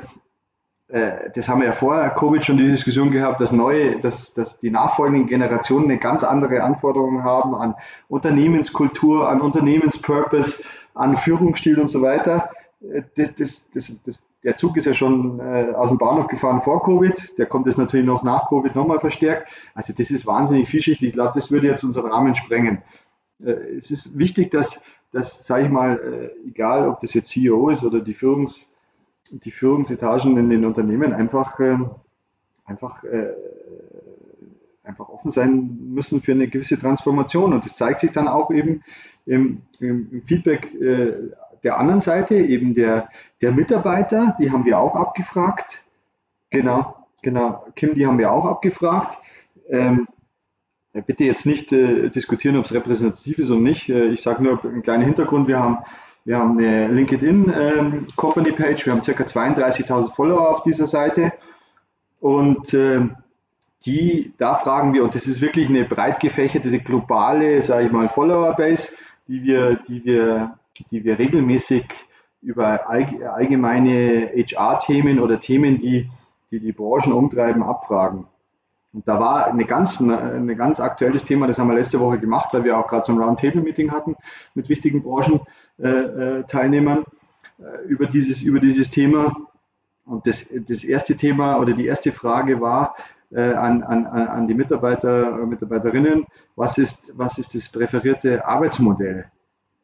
[0.88, 4.60] äh, das haben wir ja vorher Covid schon die Diskussion gehabt, dass neue, dass, dass
[4.60, 7.76] die nachfolgenden Generationen eine ganz andere Anforderungen haben an
[8.10, 12.50] Unternehmenskultur, an Unternehmenspurpose, an Führungsstil und so weiter.
[12.84, 16.62] Äh, das, das, das, das, der Zug ist ja schon äh, aus dem Bahnhof gefahren
[16.62, 19.50] vor Covid, der kommt jetzt natürlich noch nach Covid nochmal verstärkt.
[19.74, 21.10] Also das ist wahnsinnig vielschichtig.
[21.10, 22.82] Ich glaube, das würde jetzt unseren Rahmen sprengen.
[23.44, 27.70] Äh, es ist wichtig, dass, dass sage ich mal, äh, egal ob das jetzt CEO
[27.70, 28.68] ist oder die Führungs
[29.32, 31.78] die Führungsetagen in den Unternehmen einfach, äh,
[32.66, 33.34] einfach, äh,
[34.84, 37.54] einfach offen sein müssen für eine gewisse Transformation.
[37.54, 38.84] Und das zeigt sich dann auch eben
[39.26, 41.32] im, im Feedback äh,
[41.64, 43.10] der anderen Seite, eben der,
[43.42, 45.84] der Mitarbeiter, die haben wir auch abgefragt.
[46.50, 49.18] Genau, genau, Kim, die haben wir auch abgefragt.
[49.70, 50.08] Ähm,
[50.92, 53.90] bitte jetzt nicht äh, diskutieren, ob es repräsentativ ist oder nicht.
[53.90, 55.48] Äh, ich sage nur einen kleinen Hintergrund.
[55.48, 55.80] Wir haben
[56.26, 59.24] wir haben eine LinkedIn ähm, wir haben ca.
[59.24, 61.34] 32.000 Follower auf dieser Seite
[62.22, 63.02] und äh,
[63.86, 68.08] die, da fragen wir, und das ist wirklich eine breit gefächerte, globale, sage ich mal,
[68.08, 68.90] Follower-Base,
[69.28, 70.58] die wir, die, wir,
[70.92, 71.86] die wir regelmäßig
[72.42, 76.10] über allgemeine HR-Themen oder Themen, die,
[76.52, 78.28] die die Branchen umtreiben, abfragen.
[78.92, 82.50] Und da war eine ganz, ein ganz aktuelles Thema, das haben wir letzte Woche gemacht,
[82.54, 84.16] weil wir auch gerade so ein Roundtable-Meeting hatten
[84.54, 89.36] mit wichtigen Branchenteilnehmern äh, äh, über, dieses, über dieses Thema.
[90.06, 92.96] Und das, das erste Thema oder die erste Frage war
[93.32, 99.32] äh, an, an, an die Mitarbeiter, Mitarbeiterinnen, was ist, was ist das präferierte Arbeitsmodell?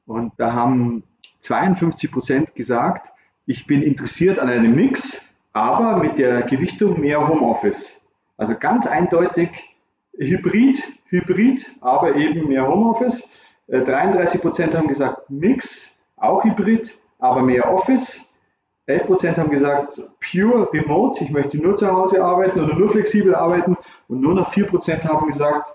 [0.10, 1.04] Und da haben
[1.42, 3.12] 52 Prozent gesagt,
[3.46, 5.22] ich bin interessiert an einem Mix,
[5.54, 7.92] aber mit der Gewichtung mehr Homeoffice.
[8.36, 9.50] Also ganz eindeutig
[10.18, 13.30] Hybrid, Hybrid, aber eben mehr Homeoffice.
[13.68, 18.20] 33 äh, Prozent haben gesagt Mix, auch Hybrid, aber mehr Office.
[18.88, 23.36] 11 Prozent haben gesagt Pure Remote, ich möchte nur zu Hause arbeiten oder nur flexibel
[23.36, 23.78] arbeiten.
[24.08, 25.72] Und nur noch 4 Prozent haben gesagt,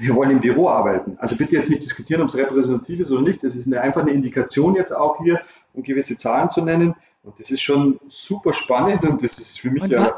[0.00, 1.16] wir wollen im Büro arbeiten.
[1.18, 3.44] Also bitte jetzt nicht diskutieren, ob es repräsentativ ist oder nicht.
[3.44, 5.40] Das ist eine, einfach eine Indikation jetzt auch hier,
[5.74, 6.94] um gewisse Zahlen zu nennen.
[7.22, 10.14] Und das ist schon super spannend und das ist für mich und ja.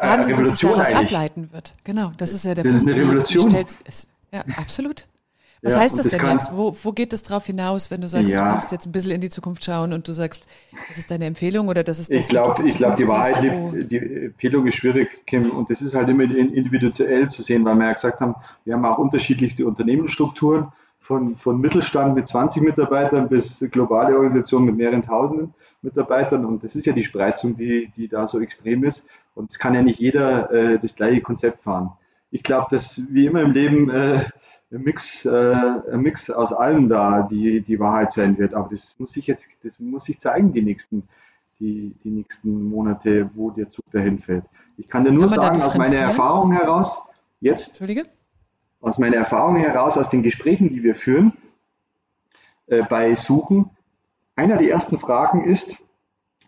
[0.00, 1.06] Wahnsinn, was sich daraus eigentlich.
[1.06, 1.74] ableiten wird.
[1.84, 2.88] Genau, das ist ja der das Punkt.
[2.88, 3.66] Das ist eine Revolution.
[4.32, 5.06] ja, absolut.
[5.62, 6.56] Was ja, heißt das, das denn jetzt?
[6.56, 8.38] Wo, wo geht es drauf hinaus, wenn du sagst, ja.
[8.38, 10.46] du kannst jetzt ein bisschen in die Zukunft schauen und du sagst,
[10.88, 13.92] das ist deine Empfehlung oder das ist das, Ich glaube, ich glaube, die Wahrheit liegt,
[13.92, 17.86] die Empfehlung ist schwierig, Kim, und das ist halt immer individuell zu sehen, weil wir
[17.86, 20.72] ja gesagt haben, wir haben auch unterschiedlichste Unternehmensstrukturen,
[21.10, 26.44] von, von Mittelstand mit 20 Mitarbeitern bis globale Organisationen mit mehreren Tausenden Mitarbeitern.
[26.44, 29.06] Und das ist ja die Spreizung, die, die da so extrem ist.
[29.34, 31.90] Und es kann ja nicht jeder äh, das gleiche Konzept fahren.
[32.30, 34.24] Ich glaube, dass wie immer im Leben äh,
[34.70, 38.54] Mix, äh, ein Mix aus allem da die, die Wahrheit sein wird.
[38.54, 41.08] Aber das muss sich jetzt, das muss sich zeigen, die nächsten,
[41.58, 44.44] die, die nächsten Monate, wo der Zug dahin fällt.
[44.76, 46.98] Ich kann dir nur kann sagen, aus meiner Erfahrung heraus,
[47.40, 48.04] jetzt, Entschuldige?
[48.80, 51.32] aus meiner Erfahrung heraus, aus den Gesprächen, die wir führen,
[52.66, 53.70] äh, bei Suchen,
[54.36, 55.76] einer der ersten Fragen ist,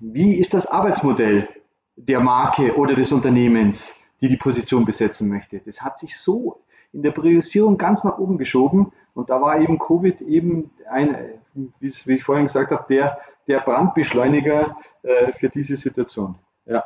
[0.00, 1.48] wie ist das Arbeitsmodell
[1.96, 5.61] der Marke oder des Unternehmens, die die Position besetzen möchte.
[5.61, 9.78] Das hat sich so in der Priorisierung ganz nach oben geschoben und da war eben
[9.78, 11.16] Covid eben ein,
[11.55, 16.37] wie ich vorhin gesagt habe, der, der Brandbeschleuniger äh, für diese Situation.
[16.66, 16.85] Ja.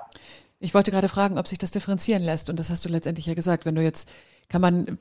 [0.58, 3.34] Ich wollte gerade fragen, ob sich das differenzieren lässt und das hast du letztendlich ja
[3.34, 3.66] gesagt.
[3.66, 4.10] Wenn du jetzt,
[4.48, 4.98] kann man,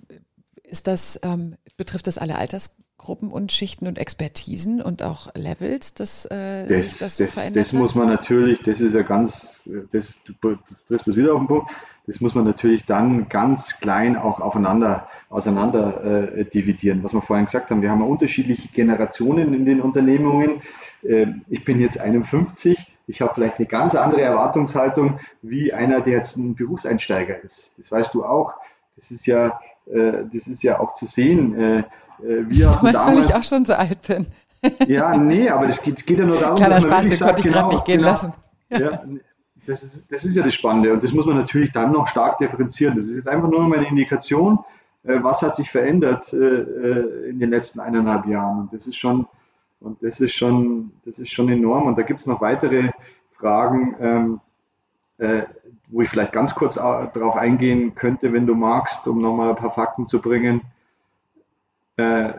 [0.63, 2.85] ist das, ähm, betrifft das alle Altersgruppen?
[2.97, 7.33] Gruppen und Schichten und Expertisen und auch Levels, dass äh, das, sich das so das,
[7.33, 7.79] verändert Das hat?
[7.79, 11.47] muss man natürlich, das ist ja ganz, das, du, du triffst das wieder auf den
[11.47, 11.71] Punkt,
[12.07, 17.03] das muss man natürlich dann ganz klein auch aufeinander, auseinander äh, dividieren.
[17.03, 20.61] Was wir vorhin gesagt haben, wir haben ja unterschiedliche Generationen in den Unternehmungen.
[21.03, 26.13] Äh, ich bin jetzt 51, ich habe vielleicht eine ganz andere Erwartungshaltung wie einer, der
[26.13, 27.71] jetzt ein Berufseinsteiger ist.
[27.77, 28.53] Das weißt du auch.
[28.95, 29.59] Das ist ja,
[29.91, 31.83] äh, das ist ja auch zu sehen äh,
[32.19, 34.27] äh, wir du meinst, weil ich auch schon so alt bin.
[34.87, 37.41] ja, nee, aber es geht, geht, ja nur darum, Kleiner dass man Spaß, den konnte
[37.41, 38.33] ich gerade genau, nicht gehen genau, lassen.
[38.69, 39.03] Ja.
[39.65, 42.37] das, ist, das ist ja das Spannende und das muss man natürlich dann noch stark
[42.37, 42.97] differenzieren.
[42.97, 44.59] Das ist einfach nur mal eine Indikation,
[45.03, 48.61] äh, was hat sich verändert äh, in den letzten eineinhalb Jahren.
[48.61, 49.27] Und das ist schon,
[49.79, 51.87] und das ist schon, das ist schon enorm.
[51.87, 52.91] Und da gibt es noch weitere
[53.33, 54.41] Fragen, ähm,
[55.17, 55.43] äh,
[55.87, 59.73] wo ich vielleicht ganz kurz darauf eingehen könnte, wenn du magst, um nochmal ein paar
[59.73, 60.61] Fakten zu bringen.
[61.97, 62.33] Äh,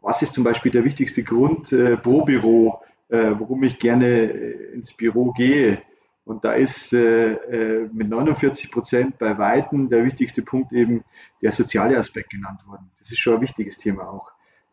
[0.00, 4.92] was ist zum Beispiel der wichtigste Grund äh, pro Büro, äh, warum ich gerne ins
[4.92, 5.82] Büro gehe?
[6.28, 11.02] Und da ist mit 49 Prozent bei Weitem der wichtigste Punkt eben
[11.40, 12.90] der soziale Aspekt genannt worden.
[12.98, 14.30] Das ist schon ein wichtiges Thema auch.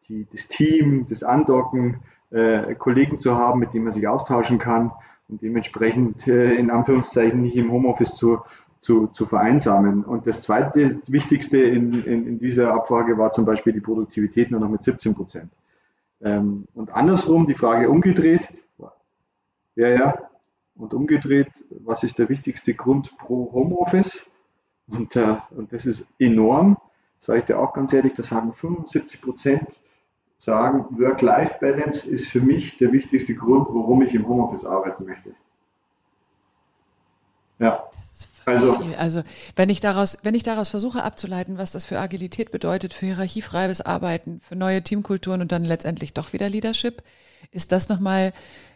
[0.09, 2.01] Die, das Team, das Andocken,
[2.77, 4.91] Kollegen zu haben, mit denen man sich austauschen kann
[5.27, 8.41] und dementsprechend äh, in Anführungszeichen nicht im Homeoffice zu,
[8.79, 10.03] zu, zu vereinsamen.
[10.03, 14.59] Und das zweite Wichtigste in, in, in dieser Abfrage war zum Beispiel die Produktivität nur
[14.59, 15.51] noch mit 17 Prozent.
[16.21, 18.49] Ähm, und andersrum, die Frage umgedreht,
[19.77, 20.17] ja, ja,
[20.75, 24.29] und umgedreht, was ist der wichtigste Grund pro Homeoffice?
[24.87, 26.77] Und, äh, und das ist enorm,
[27.19, 29.79] sage ich dir auch ganz ehrlich, da sagen 75 Prozent,
[30.37, 35.33] sagen, Work-Life-Balance ist für mich der wichtigste Grund, warum ich im Homeoffice arbeiten möchte.
[37.59, 37.89] Ja.
[38.45, 39.23] Also, also
[39.55, 43.81] wenn ich daraus, wenn ich daraus versuche abzuleiten, was das für Agilität bedeutet, für hierarchiefreies
[43.81, 47.01] Arbeiten, für neue Teamkulturen und dann letztendlich doch wieder Leadership,
[47.51, 48.33] ist das nochmal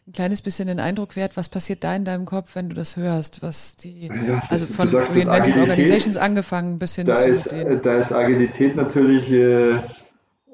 [0.09, 2.97] ein kleines bisschen den Eindruck wert, was passiert da in deinem Kopf, wenn du das
[2.97, 7.81] hörst, was die, ja, also von Reinventing Organizations angefangen bis hin da zu ist, den
[7.83, 9.79] Da ist Agilität natürlich äh, äh,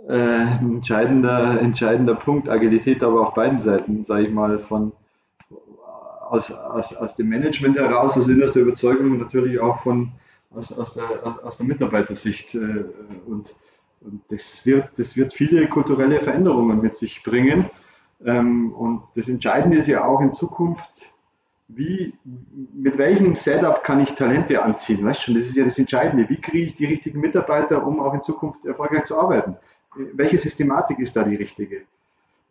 [0.09, 4.91] ein entscheidender, entscheidender Punkt, Agilität aber auf beiden Seiten, sage ich mal, von
[6.29, 10.11] aus, aus, aus dem Management heraus, aus innerster Überzeugung und natürlich auch von,
[10.53, 12.55] aus, aus, der, aus der Mitarbeitersicht.
[12.55, 12.83] Äh,
[13.25, 13.55] und,
[14.01, 17.69] und das, wird, das wird viele kulturelle Veränderungen mit sich bringen.
[18.23, 20.91] Ähm, und das Entscheidende ist ja auch in Zukunft,
[21.67, 22.13] wie,
[22.73, 25.03] mit welchem Setup kann ich Talente anziehen?
[25.03, 26.29] Weißt schon, das ist ja das Entscheidende.
[26.29, 29.57] Wie kriege ich die richtigen Mitarbeiter, um auch in Zukunft erfolgreich zu arbeiten?
[30.13, 31.81] Welche Systematik ist da die richtige?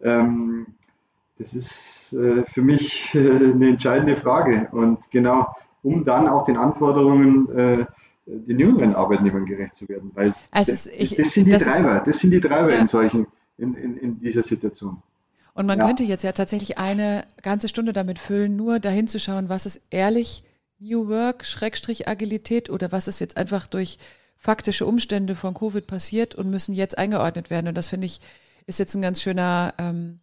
[0.02, 0.66] Ähm,
[1.38, 4.68] das ist äh, für mich äh, eine entscheidende Frage.
[4.72, 5.46] Und genau,
[5.82, 7.86] um dann auch den Anforderungen äh,
[8.26, 10.10] den jüngeren Arbeitnehmern gerecht zu werden.
[10.14, 12.80] Weil also das, ich, das, sind die das Treiber, ist, das sind die Treiber ja.
[12.80, 13.26] in solchen,
[13.58, 15.02] in, in, in dieser Situation.
[15.54, 15.86] Und man ja.
[15.86, 19.82] könnte jetzt ja tatsächlich eine ganze Stunde damit füllen, nur dahin zu schauen, was ist
[19.90, 20.42] ehrlich
[20.80, 23.98] New Work, Schrägstrich Agilität oder was ist jetzt einfach durch
[24.36, 27.68] faktische Umstände von Covid passiert und müssen jetzt eingeordnet werden.
[27.68, 28.20] Und das finde ich,
[28.66, 30.20] ist jetzt ein ganz schöner ähm,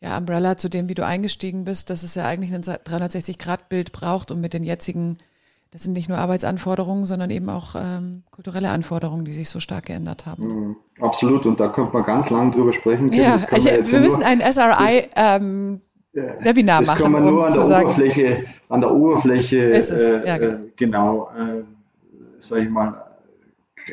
[0.00, 4.30] ja, Umbrella zu dem, wie du eingestiegen bist, dass es ja eigentlich ein 360-Grad-Bild braucht,
[4.30, 5.18] um mit den jetzigen,
[5.70, 9.86] das sind nicht nur Arbeitsanforderungen, sondern eben auch ähm, kulturelle Anforderungen, die sich so stark
[9.86, 10.46] geändert haben.
[10.46, 13.12] Mhm, absolut, und da könnte man ganz lange drüber sprechen.
[13.12, 15.80] Ja, ich, wir müssen ein SRI ähm,
[16.12, 16.98] Webinar das machen.
[16.98, 20.08] Das kann man nur um an, der Oberfläche, an der Oberfläche, ist es.
[20.08, 21.64] Äh, ja, genau, äh, genau äh,
[22.38, 23.04] sag ich mal,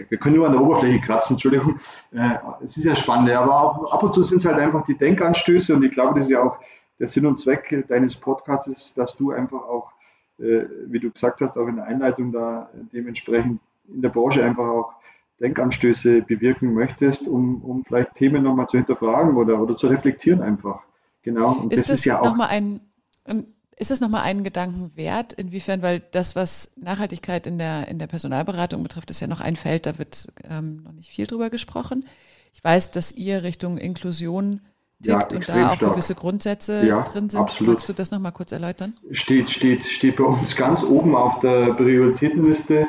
[0.09, 1.79] wir können nur an der Oberfläche kratzen, Entschuldigung.
[2.13, 4.97] Äh, es ist ja spannend, aber ab, ab und zu sind es halt einfach die
[4.97, 6.57] Denkanstöße und ich glaube, das ist ja auch
[6.99, 9.91] der Sinn und Zweck deines Podcasts, dass du einfach auch,
[10.39, 14.67] äh, wie du gesagt hast, auch in der Einleitung da dementsprechend in der Branche einfach
[14.67, 14.93] auch
[15.41, 20.81] Denkanstöße bewirken möchtest, um, um vielleicht Themen nochmal zu hinterfragen oder, oder zu reflektieren einfach.
[21.23, 21.53] Genau.
[21.53, 22.81] Und ist das, das ist ja auch nochmal ein,
[23.25, 23.45] ein
[23.81, 25.33] ist es nochmal einen Gedanken wert?
[25.33, 29.55] Inwiefern, weil das, was Nachhaltigkeit in der, in der Personalberatung betrifft, ist ja noch ein
[29.55, 32.05] Feld, da wird ähm, noch nicht viel drüber gesprochen.
[32.53, 34.61] Ich weiß, dass ihr Richtung Inklusion
[35.01, 35.93] tickt ja, und da auch stark.
[35.93, 37.41] gewisse Grundsätze ja, drin sind.
[37.41, 37.73] Absolut.
[37.73, 38.93] Magst du das nochmal kurz erläutern?
[39.09, 42.85] Steht, steht, steht bei uns ganz oben auf der Prioritätenliste.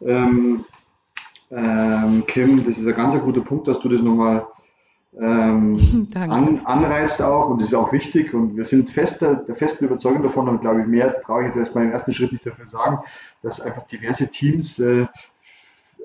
[0.00, 0.64] Ähm,
[1.54, 4.46] ähm, Kim, das ist ein ganz guter Punkt, dass du das nochmal
[5.20, 9.84] ähm, an, anreizt auch und das ist auch wichtig und wir sind fester, der festen
[9.84, 12.66] Überzeugung davon und glaube ich, mehr brauche ich jetzt erstmal im ersten Schritt nicht dafür
[12.66, 13.00] sagen,
[13.42, 15.06] dass einfach diverse Teams äh,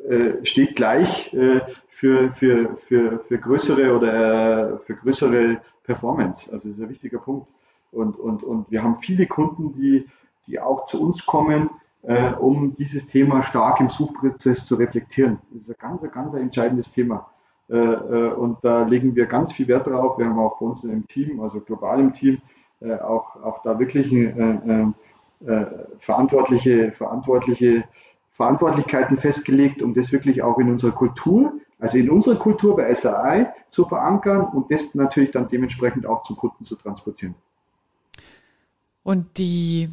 [0.10, 6.51] äh, steht gleich äh, für, für, für, für größere oder äh, für größere Performance.
[6.51, 7.47] Also das ist ein wichtiger Punkt.
[7.91, 10.05] Und, und, und wir haben viele Kunden, die,
[10.45, 11.69] die auch zu uns kommen,
[12.03, 15.39] äh, um dieses Thema stark im Suchprozess zu reflektieren.
[15.51, 17.29] Das ist ein ganz, ganz entscheidendes Thema.
[17.69, 20.17] Äh, äh, und da legen wir ganz viel Wert drauf.
[20.17, 22.39] Wir haben auch bei uns im Team, also global im Team,
[22.79, 24.07] äh, auch, auch da wirklich
[25.99, 27.83] verantwortliche, verantwortliche
[28.31, 33.51] Verantwortlichkeiten festgelegt, um das wirklich auch in unserer Kultur, also in unserer Kultur bei SAI
[33.69, 37.36] zu verankern und das natürlich dann dementsprechend auch zum Kunden zu transportieren.
[39.03, 39.89] Und die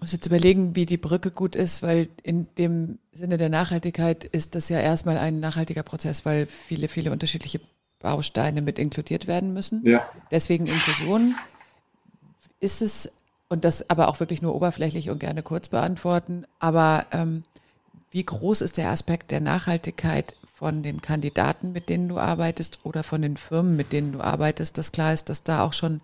[0.00, 4.54] muss jetzt überlegen, wie die Brücke gut ist, weil in dem Sinne der Nachhaltigkeit ist
[4.54, 7.60] das ja erstmal ein nachhaltiger Prozess, weil viele, viele unterschiedliche
[8.00, 9.86] Bausteine mit inkludiert werden müssen.
[9.86, 10.08] Ja.
[10.30, 11.34] Deswegen Inklusion.
[12.60, 13.12] Ist es,
[13.48, 17.44] und das aber auch wirklich nur oberflächlich und gerne kurz beantworten, aber ähm,
[18.10, 23.02] wie groß ist der Aspekt der Nachhaltigkeit von den Kandidaten, mit denen du arbeitest oder
[23.02, 26.02] von den Firmen, mit denen du arbeitest, dass klar ist, dass da auch schon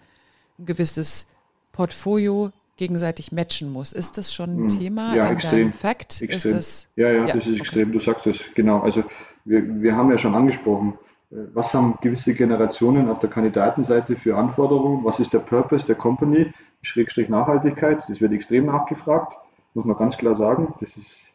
[0.59, 1.27] ein gewisses
[1.73, 3.93] Portfolio gegenseitig matchen muss.
[3.93, 4.81] Ist das schon ein hm.
[4.81, 6.23] Thema ja, in extrem, deinem Fact?
[6.23, 6.53] Extrem.
[6.53, 7.61] Das, ja, ja, ja, das ist okay.
[7.61, 7.93] extrem.
[7.93, 8.81] Du sagst es genau.
[8.81, 9.05] Also
[9.45, 10.95] wir, wir haben ja schon angesprochen,
[11.31, 15.05] äh, was haben gewisse Generationen auf der Kandidatenseite für Anforderungen?
[15.05, 16.53] Was ist der Purpose der Company?
[16.83, 18.05] Schrägstrich Nachhaltigkeit.
[18.09, 19.37] Das wird extrem nachgefragt,
[19.75, 20.75] muss man ganz klar sagen.
[20.81, 21.33] Das ist,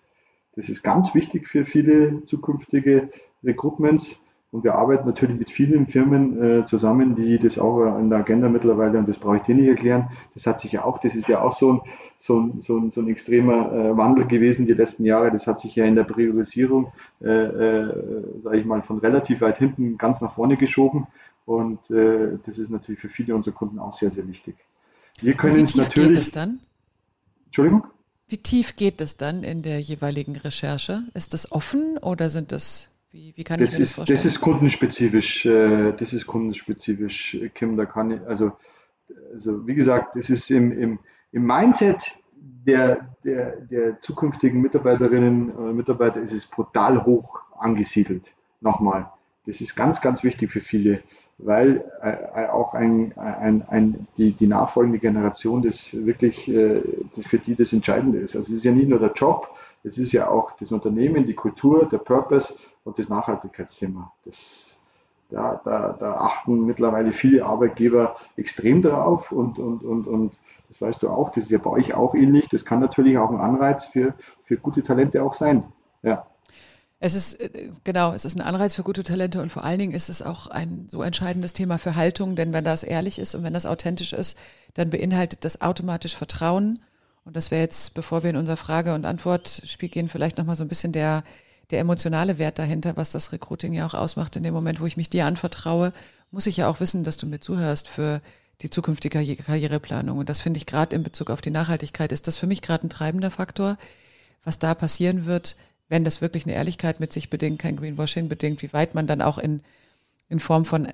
[0.55, 3.09] das ist ganz wichtig für viele zukünftige
[3.43, 4.19] Recruitments.
[4.51, 8.49] Und wir arbeiten natürlich mit vielen Firmen äh, zusammen, die das auch in der Agenda
[8.49, 11.29] mittlerweile, und das brauche ich dir nicht erklären, das hat sich ja auch, das ist
[11.29, 11.81] ja auch so ein,
[12.19, 15.31] so ein, so ein, so ein extremer äh, Wandel gewesen die letzten Jahre.
[15.31, 16.91] Das hat sich ja in der Priorisierung,
[17.21, 21.07] äh, äh, sage ich mal, von relativ weit hinten ganz nach vorne geschoben.
[21.45, 24.55] Und äh, das ist natürlich für viele unserer Kunden auch sehr, sehr wichtig.
[25.21, 26.09] Wir können es natürlich.
[26.09, 26.59] Geht es dann?
[27.45, 27.87] Entschuldigung?
[28.27, 31.03] Wie tief geht es dann in der jeweiligen Recherche?
[31.13, 34.17] Ist das offen oder sind das wie, wie kann das ich mir ist, das vorstellen?
[34.17, 38.53] Das ist kundenspezifisch, äh, das ist kundenspezifisch, Kim, da kann ich, also,
[39.33, 40.99] also wie gesagt, das ist im, im,
[41.31, 42.15] im Mindset
[42.65, 48.33] der, der, der zukünftigen Mitarbeiterinnen und Mitarbeiter ist es brutal hoch angesiedelt.
[48.61, 49.11] Nochmal,
[49.45, 51.01] das ist ganz, ganz wichtig für viele,
[51.37, 56.81] weil äh, auch ein, ein, ein, die, die nachfolgende Generation das wirklich äh,
[57.15, 58.35] das für die das Entscheidende ist.
[58.35, 59.49] Also es ist ja nicht nur der Job,
[59.83, 62.53] es ist ja auch das Unternehmen, die Kultur, der Purpose
[62.83, 64.11] und das Nachhaltigkeitsthema.
[64.25, 64.71] Das,
[65.29, 70.33] da, da, da achten mittlerweile viele Arbeitgeber extrem drauf und, und, und, und
[70.69, 72.47] das weißt du auch, das ist ja bei euch auch ähnlich.
[72.49, 74.13] Das kann natürlich auch ein Anreiz für,
[74.45, 75.63] für gute Talente auch sein.
[76.01, 76.25] Ja.
[76.99, 79.93] Es ist, äh, genau, es ist ein Anreiz für gute Talente und vor allen Dingen
[79.93, 83.43] ist es auch ein so entscheidendes Thema für Haltung, denn wenn das ehrlich ist und
[83.43, 84.37] wenn das authentisch ist,
[84.75, 86.79] dann beinhaltet das automatisch Vertrauen.
[87.25, 90.63] Und das wäre jetzt, bevor wir in unser Frage- und Antwortspiel gehen, vielleicht nochmal so
[90.63, 91.23] ein bisschen der,
[91.71, 94.35] der emotionale Wert dahinter, was das Recruiting ja auch ausmacht.
[94.35, 95.93] In dem Moment, wo ich mich dir anvertraue,
[96.31, 98.21] muss ich ja auch wissen, dass du mir zuhörst für
[98.61, 100.17] die zukünftige Karriereplanung.
[100.19, 102.87] Und das finde ich gerade in Bezug auf die Nachhaltigkeit, ist das für mich gerade
[102.87, 103.77] ein treibender Faktor,
[104.43, 105.55] was da passieren wird,
[105.89, 109.21] wenn das wirklich eine Ehrlichkeit mit sich bedingt, kein Greenwashing bedingt, wie weit man dann
[109.21, 109.61] auch in,
[110.29, 110.87] in Form von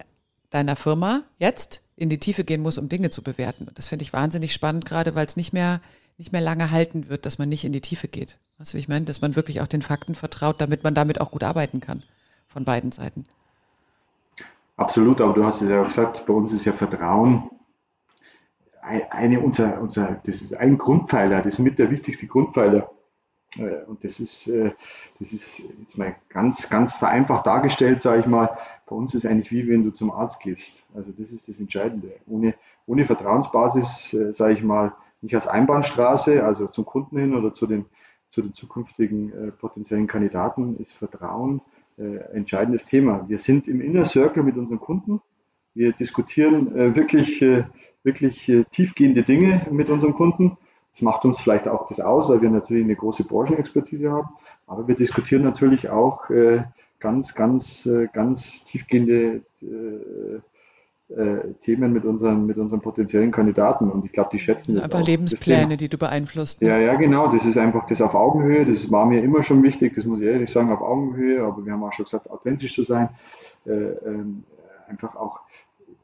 [0.49, 3.67] deiner Firma jetzt in die Tiefe gehen muss, um Dinge zu bewerten.
[3.67, 5.81] Und das finde ich wahnsinnig spannend, gerade weil es nicht mehr,
[6.17, 8.37] nicht mehr lange halten wird, dass man nicht in die Tiefe geht.
[8.59, 9.05] Weißt du, ich meine?
[9.05, 12.03] Dass man wirklich auch den Fakten vertraut, damit man damit auch gut arbeiten kann.
[12.47, 13.25] Von beiden Seiten.
[14.77, 17.49] Absolut, aber du hast es ja auch gesagt, bei uns ist ja Vertrauen
[19.09, 22.89] eine unser, unser, das ist ein Grundpfeiler, das ist mit der wichtigste Grundpfeiler.
[23.57, 24.71] Äh, und das ist, äh,
[25.19, 28.57] das ist jetzt mal ganz, ganz vereinfacht dargestellt, sage ich mal.
[28.85, 30.71] Bei uns ist eigentlich wie wenn du zum Arzt gehst.
[30.95, 32.13] Also das ist das Entscheidende.
[32.27, 32.55] Ohne,
[32.85, 37.65] ohne Vertrauensbasis, äh, sage ich mal, nicht als Einbahnstraße, also zum Kunden hin oder zu
[37.65, 37.85] den
[38.31, 41.61] zu den zukünftigen äh, potenziellen Kandidaten ist Vertrauen
[41.97, 43.27] äh, entscheidendes Thema.
[43.27, 45.21] Wir sind im Inner Circle mit unseren Kunden.
[45.73, 47.65] Wir diskutieren äh, wirklich, äh,
[48.03, 50.57] wirklich äh, tiefgehende Dinge mit unseren Kunden.
[50.93, 54.29] Das macht uns vielleicht auch das aus, weil wir natürlich eine große Branchenexpertise haben.
[54.65, 56.63] Aber wir diskutieren natürlich auch äh,
[56.99, 59.43] ganz, ganz, ganz tiefgehende
[61.09, 64.83] äh, Themen mit unseren, mit unseren potenziellen Kandidaten und ich glaube, die schätzen das.
[64.83, 66.61] Aber Lebenspläne, die du beeinflusst.
[66.61, 66.67] Ne?
[66.67, 67.31] Ja, ja, genau.
[67.31, 68.65] Das ist einfach das auf Augenhöhe.
[68.65, 69.95] Das war mir immer schon wichtig.
[69.95, 71.43] Das muss ich ehrlich sagen, auf Augenhöhe.
[71.43, 73.09] Aber wir haben auch schon gesagt, authentisch zu sein.
[73.65, 74.43] Äh, ähm,
[74.89, 75.39] einfach auch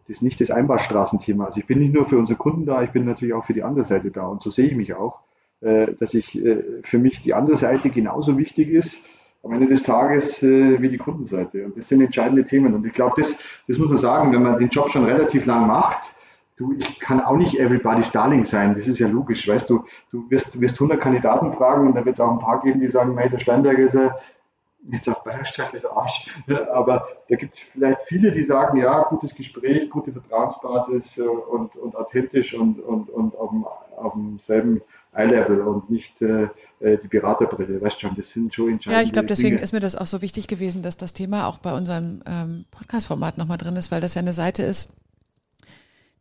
[0.07, 1.45] das nicht das Einbahnstraßenthema.
[1.45, 3.63] Also ich bin nicht nur für unsere Kunden da, ich bin natürlich auch für die
[3.63, 4.25] andere Seite da.
[4.27, 5.19] Und so sehe ich mich auch,
[5.61, 9.03] äh, dass ich äh, für mich die andere Seite genauso wichtig ist
[9.43, 11.65] am Ende des Tages äh, wie die Kundenseite.
[11.65, 12.73] Und das sind entscheidende Themen.
[12.73, 13.37] Und ich glaube, das,
[13.67, 16.13] das muss man sagen, wenn man den Job schon relativ lang macht,
[16.55, 18.73] du, ich kann auch nicht everybody's darling sein.
[18.75, 19.47] Das ist ja logisch.
[19.47, 22.61] Weißt du, du wirst, wirst 100 Kandidaten fragen und da wird es auch ein paar
[22.61, 24.15] geben, die sagen, mei, der Steinberger ist ja
[24.91, 26.29] jetzt auf Bayerisch ist Arsch.
[26.73, 31.75] Aber da gibt es vielleicht viele, die sagen, ja, gutes Gespräch, gute Vertrauensbasis äh, und,
[31.75, 33.65] und authentisch und, und, und auf, dem,
[33.97, 34.81] auf demselben
[35.13, 36.43] Eye-Level und nicht äh,
[36.79, 37.81] äh, die Beraterbrille.
[37.81, 39.61] Weißt schon, das sind schon entscheidende Ja, ich glaube, deswegen Dinge.
[39.61, 43.37] ist mir das auch so wichtig gewesen, dass das Thema auch bei unserem ähm, Podcast-Format
[43.37, 44.95] nochmal drin ist, weil das ja eine Seite ist,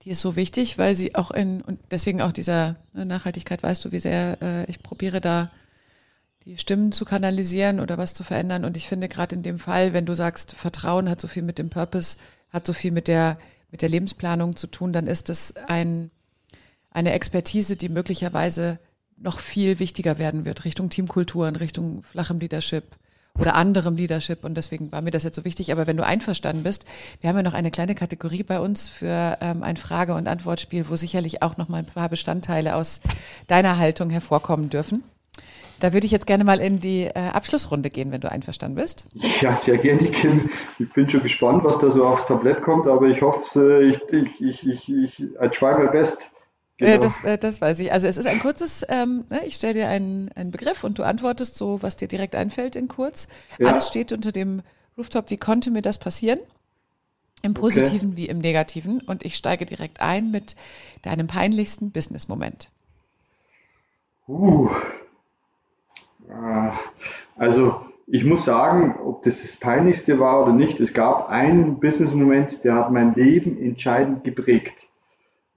[0.03, 3.85] die ist so wichtig, weil sie auch in, und deswegen auch dieser ne, Nachhaltigkeit, weißt
[3.85, 5.51] du, wie sehr äh, ich probiere da
[6.45, 8.65] die Stimmen zu kanalisieren oder was zu verändern.
[8.65, 11.59] Und ich finde gerade in dem Fall, wenn du sagst, Vertrauen hat so viel mit
[11.59, 12.17] dem Purpose,
[12.53, 13.39] hat so viel mit der,
[13.71, 16.11] mit der Lebensplanung zu tun, dann ist es ein,
[16.93, 18.79] eine Expertise, die möglicherweise
[19.17, 22.85] noch viel wichtiger werden wird, Richtung Teamkultur in Richtung flachem Leadership
[23.39, 24.45] oder anderem Leadership.
[24.45, 25.73] Und deswegen war mir das jetzt so wichtig.
[25.73, 26.85] Aber wenn du einverstanden bist,
[27.21, 30.89] wir haben ja noch eine kleine Kategorie bei uns für ähm, ein Frage- und Antwortspiel,
[30.89, 33.01] wo sicherlich auch noch mal ein paar Bestandteile aus
[33.47, 35.03] deiner Haltung hervorkommen dürfen.
[35.81, 39.05] Da würde ich jetzt gerne mal in die äh, Abschlussrunde gehen, wenn du einverstanden bist.
[39.41, 40.49] Ja, sehr gerne, Kim.
[40.79, 44.65] Ich bin schon gespannt, was da so aufs Tablett kommt, aber ich hoffe, ich, ich,
[44.65, 46.19] ich, ich, I try my best.
[46.79, 47.03] Genau.
[47.03, 47.93] Das, äh, das weiß ich.
[47.93, 51.05] Also es ist ein kurzes, ähm, ne, ich stelle dir einen, einen Begriff und du
[51.05, 53.29] antwortest so, was dir direkt einfällt in kurz.
[53.59, 53.69] Ja.
[53.69, 54.63] Alles steht unter dem
[54.97, 56.41] Rooftop, wie konnte mir das passieren?
[57.43, 58.17] Im Positiven okay.
[58.17, 59.01] wie im Negativen.
[59.01, 60.55] Und ich steige direkt ein mit
[61.03, 62.71] deinem peinlichsten Business-Moment.
[64.29, 64.71] Uh.
[67.37, 72.65] Also ich muss sagen, ob das das Peinlichste war oder nicht, es gab einen Business-Moment,
[72.65, 74.89] der hat mein Leben entscheidend geprägt.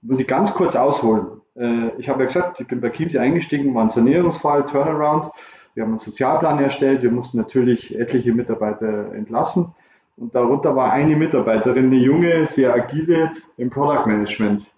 [0.06, 1.40] Muss ich ganz kurz ausholen.
[1.56, 5.30] Äh, ich habe ja gesagt, ich bin bei Chiemsee eingestiegen, war ein Sanierungsfall, Turnaround.
[5.74, 7.02] Wir haben einen Sozialplan erstellt.
[7.02, 9.74] Wir mussten natürlich etliche Mitarbeiter entlassen.
[10.16, 14.70] Und darunter war eine Mitarbeiterin, eine junge, sehr agile im Product Management.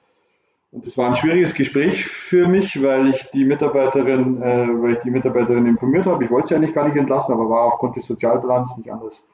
[0.71, 4.99] Und das war ein schwieriges Gespräch für mich, weil ich die Mitarbeiterin, äh, weil ich
[4.99, 6.25] die Mitarbeiterin informiert habe.
[6.25, 9.25] Ich wollte sie eigentlich gar nicht entlassen, aber war aufgrund des Sozialplans nicht anders,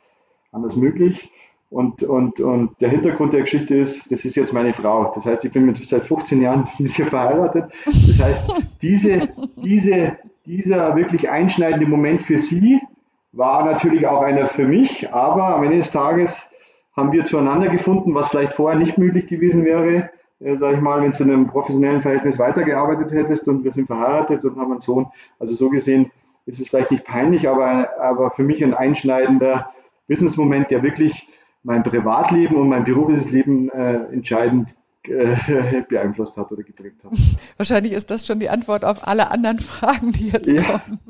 [0.53, 1.31] anders möglich.
[1.71, 5.11] Und, und, und der Hintergrund der Geschichte ist, das ist jetzt meine Frau.
[5.15, 7.73] Das heißt, ich bin mit, seit 15 Jahren mit ihr verheiratet.
[7.85, 9.21] Das heißt, diese,
[9.57, 12.81] diese, dieser wirklich einschneidende Moment für sie
[13.33, 16.53] war natürlich auch einer für mich, aber am Ende des Tages
[16.97, 20.11] haben wir zueinander gefunden, was vielleicht vorher nicht möglich gewesen wäre,
[20.41, 23.87] äh, sage ich mal, wenn du in einem professionellen Verhältnis weitergearbeitet hättest und wir sind
[23.87, 25.07] verheiratet und haben einen Sohn.
[25.41, 26.13] Also so gesehen
[26.47, 29.71] ist es vielleicht nicht peinlich, aber, aber für mich ein einschneidender
[30.09, 31.29] Business-Moment, der wirklich
[31.65, 34.77] mein Privatleben und mein berufliches Leben äh, entscheidend
[35.09, 37.13] äh, beeinflusst hat oder geprägt hat.
[37.57, 41.01] Wahrscheinlich ist das schon die Antwort auf alle anderen Fragen, die jetzt ja, kommen.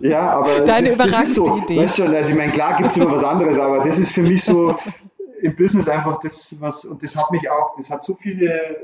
[0.00, 1.78] Ja, aber deine das, überragendste so, Idee.
[1.78, 4.22] Weißt schon, also ich meine, klar gibt es immer was anderes, aber das ist für
[4.22, 4.76] mich so
[5.40, 8.76] im Business einfach das, was, und das hat mich auch, das hat so viele,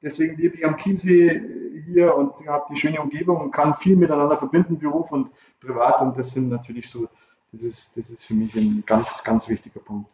[0.00, 1.42] deswegen lebe ich am Chiemsee
[1.86, 5.30] hier und habe die schöne Umgebung und kann viel miteinander verbinden, Beruf und
[5.60, 7.08] Privat und das sind natürlich so,
[7.52, 10.08] das ist, das ist für mich ein ganz, ganz wichtiger Punkt.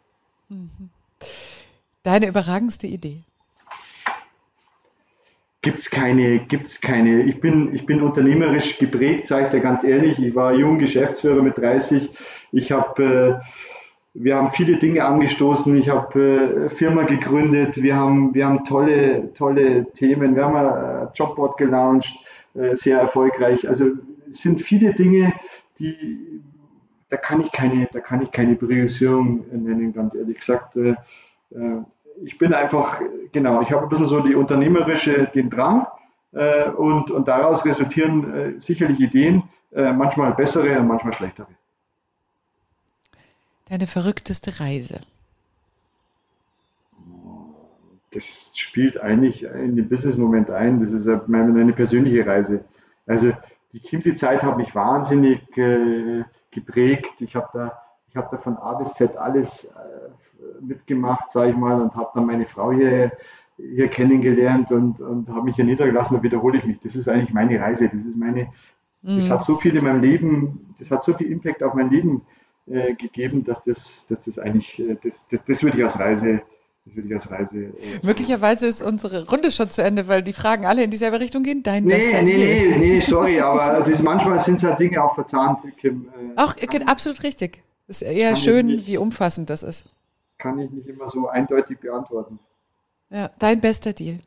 [2.03, 3.23] Deine überragendste Idee?
[5.63, 7.23] Gibt es keine, gibt's keine.
[7.23, 10.19] Ich bin, ich bin unternehmerisch geprägt, sage ich dir ganz ehrlich.
[10.19, 12.11] Ich war jung Geschäftsführer mit 30.
[12.51, 13.45] Ich habe, äh,
[14.15, 15.77] wir haben viele Dinge angestoßen.
[15.79, 17.81] Ich habe äh, Firma gegründet.
[17.81, 20.35] Wir haben, wir haben tolle, tolle Themen.
[20.35, 22.13] Wir haben ein Jobboard gelauncht,
[22.55, 23.69] äh, sehr erfolgreich.
[23.69, 23.91] Also
[24.29, 25.33] es sind viele Dinge,
[25.79, 26.43] die,
[27.13, 30.77] da kann ich keine, da kann ich keine Priorisierung nennen, ganz ehrlich gesagt.
[30.77, 30.95] Äh,
[31.51, 31.83] äh,
[32.25, 33.03] ich bin einfach,
[33.33, 35.87] genau, ich habe ein bisschen so die unternehmerische, den Drang
[36.33, 39.45] äh, und, und daraus resultieren sicherlich Ideen,
[39.75, 41.47] manchmal bessere und manchmal schlechtere.
[43.71, 45.01] Deine verrückteste Reise?
[48.11, 50.81] Das spielt eigentlich in den Business-Moment ein.
[50.83, 52.65] Das ist meine persönliche Reise.
[53.07, 53.33] Also
[53.73, 57.21] die Chiemsee-Zeit hat mich wahnsinnig äh, geprägt.
[57.21, 61.57] Ich habe da, ich hab da von A bis Z alles äh, mitgemacht, sage ich
[61.57, 63.13] mal, und habe dann meine Frau hier,
[63.57, 66.17] hier kennengelernt und, und habe mich hier niedergelassen.
[66.17, 66.79] Da wiederhole ich mich.
[66.81, 67.89] Das ist eigentlich meine Reise.
[67.89, 68.53] Das ist meine,
[69.03, 72.23] das hat so viel in meinem Leben, das hat so viel Impact auf mein Leben
[72.67, 76.43] äh, gegeben, dass das, dass das eigentlich, äh, das, das, das würde ich als Reise
[76.85, 77.57] das würde ich als Reise.
[77.59, 77.73] Äh,
[78.03, 81.63] Möglicherweise ist unsere Runde schon zu Ende, weil die Fragen alle in dieselbe Richtung gehen.
[81.63, 82.79] Dein nee, bester nee, Deal.
[82.79, 86.09] Nee, nee, sorry, aber das, manchmal sind es halt Dinge auch verzahnt, Kim.
[86.37, 87.63] Äh, auch kann, absolut richtig.
[87.87, 89.85] Es ist eher schön, nicht, wie umfassend das ist.
[90.39, 92.39] Kann ich nicht immer so eindeutig beantworten.
[93.11, 94.19] Ja, dein bester Deal.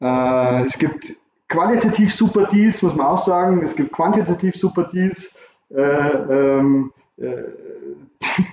[0.00, 1.14] Äh, es gibt
[1.48, 3.62] qualitativ super Deals, muss man auch sagen.
[3.62, 5.34] Es gibt quantitativ super Deals.
[5.70, 7.42] Äh, ähm, äh,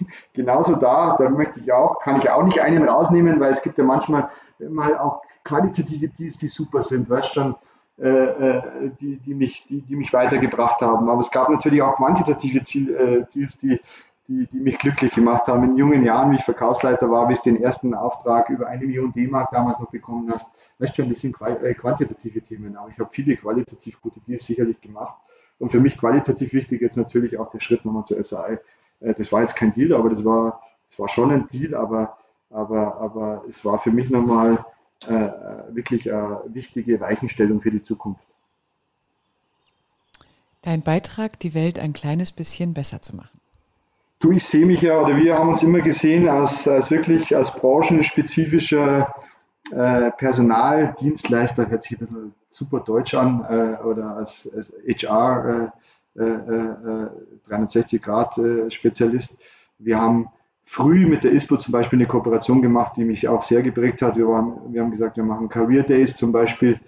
[0.34, 3.78] genauso da, da möchte ich auch, kann ich auch nicht einen rausnehmen, weil es gibt
[3.78, 7.56] ja manchmal mal auch qualitative Deals, die super sind, weißt schon,
[8.02, 11.10] äh, äh, die, die, mich, die, die mich weitergebracht haben.
[11.10, 13.80] Aber es gab natürlich auch quantitative Ziel, äh, Deals, die,
[14.28, 15.64] die, die mich glücklich gemacht haben.
[15.66, 19.50] In jungen Jahren, wie ich Verkaufsleiter war, bis den ersten Auftrag über eine Million D-Mark
[19.52, 20.46] damals noch bekommen hast.
[20.78, 24.80] Weißt schon, das sind äh, quantitative Themen, aber ich habe viele qualitativ gute Deals sicherlich
[24.80, 25.16] gemacht.
[25.58, 28.60] Und für mich qualitativ wichtig jetzt natürlich auch der Schritt nochmal zur SAI.
[29.00, 32.18] Äh, das war jetzt kein Deal, aber das war, das war schon ein Deal, aber,
[32.50, 34.66] aber, aber es war für mich nochmal
[35.08, 35.32] äh, äh,
[35.76, 38.22] wirklich eine wichtige Weichenstellung für die Zukunft.
[40.62, 43.40] Dein Beitrag, die Welt ein kleines bisschen besser zu machen.
[44.20, 47.54] Du, ich sehe mich ja, oder wir haben uns immer gesehen als, als wirklich als
[47.54, 49.14] branchenspezifischer
[49.72, 55.70] äh, Personaldienstleister, hört sich ein bisschen super deutsch an, äh, oder als, als HR-Dienstleister äh,
[56.18, 57.10] äh, äh, äh,
[57.50, 59.38] 360-Grad-Spezialist.
[59.80, 60.28] Wir haben
[60.66, 64.18] früh mit der ISPO zum Beispiel eine Kooperation gemacht, die mich auch sehr geprägt hat.
[64.18, 66.80] Wir, waren, wir haben gesagt, wir machen Career Days zum Beispiel,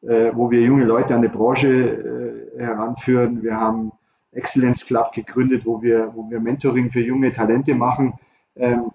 [0.00, 3.42] wo wir junge Leute an die Branche heranführen.
[3.42, 3.92] Wir haben
[4.32, 8.14] Excellence Club gegründet, wo wir, wo wir Mentoring für junge Talente machen.
[8.56, 8.90] Ähm,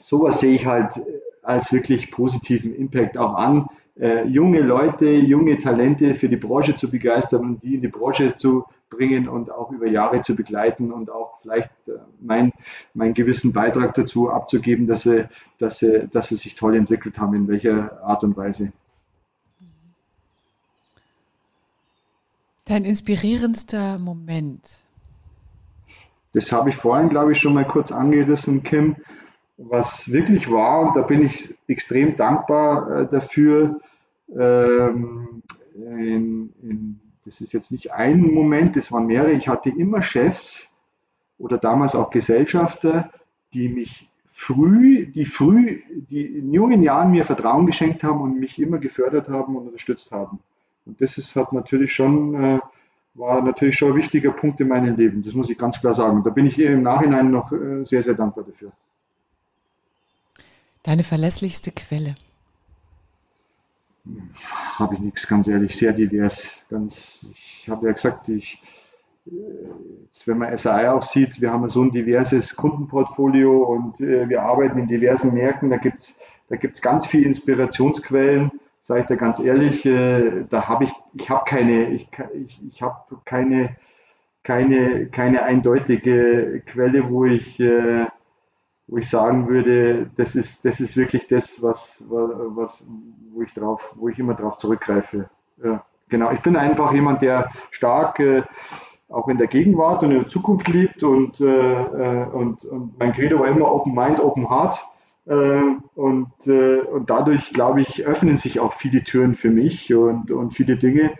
[0.00, 1.00] sowas sehe ich halt
[1.42, 3.66] als wirklich positiven Impact auch an,
[3.98, 8.36] äh, junge Leute, junge Talente für die Branche zu begeistern und die in die Branche
[8.36, 12.52] zu bringen und auch über Jahre zu begleiten und auch vielleicht äh, mein,
[12.92, 15.28] meinen gewissen Beitrag dazu abzugeben, dass sie,
[15.58, 18.72] dass, sie, dass sie sich toll entwickelt haben, in welcher Art und Weise.
[22.66, 24.84] Dein inspirierendster Moment?
[26.34, 28.96] das habe ich vorhin, glaube ich, schon mal kurz angerissen, Kim,
[29.56, 33.80] was wirklich war, und da bin ich extrem dankbar äh, dafür,
[34.36, 35.42] ähm,
[35.76, 40.68] in, in, das ist jetzt nicht ein Moment, das waren mehrere, ich hatte immer Chefs
[41.38, 43.10] oder damals auch Gesellschafter,
[43.52, 48.58] die mich früh, die früh, die in jungen Jahren mir Vertrauen geschenkt haben und mich
[48.58, 50.40] immer gefördert haben und unterstützt haben.
[50.86, 52.58] Und das ist, hat natürlich schon, äh,
[53.14, 55.22] war natürlich schon ein wichtiger Punkt in meinem Leben.
[55.22, 56.22] Das muss ich ganz klar sagen.
[56.24, 58.72] Da bin ich im Nachhinein noch äh, sehr, sehr dankbar dafür.
[60.82, 62.16] Deine verlässlichste Quelle?
[64.78, 66.48] Habe ich nichts, ganz ehrlich, sehr divers.
[66.68, 68.62] Ganz, ich habe ja gesagt, ich,
[69.26, 74.42] Jetzt, wenn man SAI auch sieht, wir haben so ein diverses Kundenportfolio und äh, wir
[74.42, 75.70] arbeiten in diversen Märkten.
[75.70, 76.14] Da gibt es
[76.48, 78.52] da gibt's ganz viele Inspirationsquellen,
[78.82, 79.84] sage ich da ganz ehrlich.
[79.86, 83.76] Äh, da habe ich, ich habe keine, ich, ich, ich habe keine,
[84.42, 88.04] keine, keine eindeutige Quelle, wo ich, äh,
[88.86, 92.84] wo ich sagen würde, das ist, das ist wirklich das, was, was,
[93.32, 95.30] wo ich drauf, wo ich immer drauf zurückgreife.
[95.62, 96.30] Ja, genau.
[96.32, 98.42] Ich bin einfach jemand, der stark äh,
[99.08, 101.02] auch in der Gegenwart und in der Zukunft lebt.
[101.02, 104.78] Und, äh, äh, und, und mein Credo war immer Open Mind, Open Heart.
[105.26, 105.60] Äh,
[105.94, 110.52] und, äh, und dadurch, glaube ich, öffnen sich auch viele Türen für mich und, und
[110.52, 111.12] viele Dinge.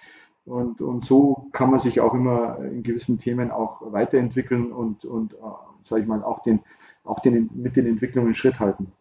[0.44, 5.34] Und, und so kann man sich auch immer in gewissen Themen auch weiterentwickeln und, und
[5.84, 6.60] sage ich mal, auch, den,
[7.04, 8.92] auch den, mit den Entwicklungen Schritt halten.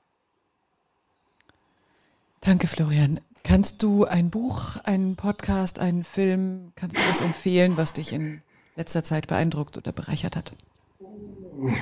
[2.41, 3.19] Danke, Florian.
[3.43, 8.41] Kannst du ein Buch, einen Podcast, einen Film, kannst du was empfehlen, was dich in
[8.75, 10.51] letzter Zeit beeindruckt oder bereichert hat?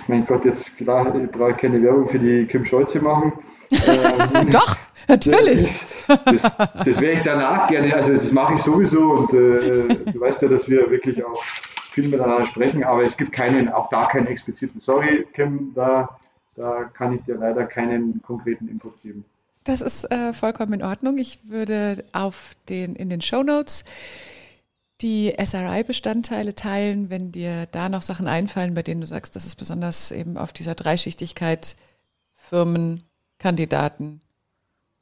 [0.07, 3.33] Mein Gott, jetzt klar, ich brauche keine Werbung für die Kim Scholze machen.
[3.71, 4.75] ähm, Doch,
[5.07, 5.83] natürlich.
[6.07, 6.51] Das, das,
[6.85, 10.47] das wäre ich danach gerne, also das mache ich sowieso und äh, du weißt ja,
[10.47, 11.41] dass wir wirklich auch
[11.91, 14.79] viel miteinander sprechen, aber es gibt keinen, auch da keinen expliziten.
[14.79, 16.17] Sorry, Kim, da,
[16.55, 19.25] da kann ich dir leider keinen konkreten Input geben.
[19.65, 21.17] Das ist äh, vollkommen in Ordnung.
[21.17, 23.83] Ich würde auf den, in den Show Notes
[25.01, 29.55] die SRI-Bestandteile teilen, wenn dir da noch Sachen einfallen, bei denen du sagst, das ist
[29.55, 31.75] besonders eben auf dieser Dreischichtigkeit
[32.35, 33.03] Firmen,
[33.37, 34.21] Kandidaten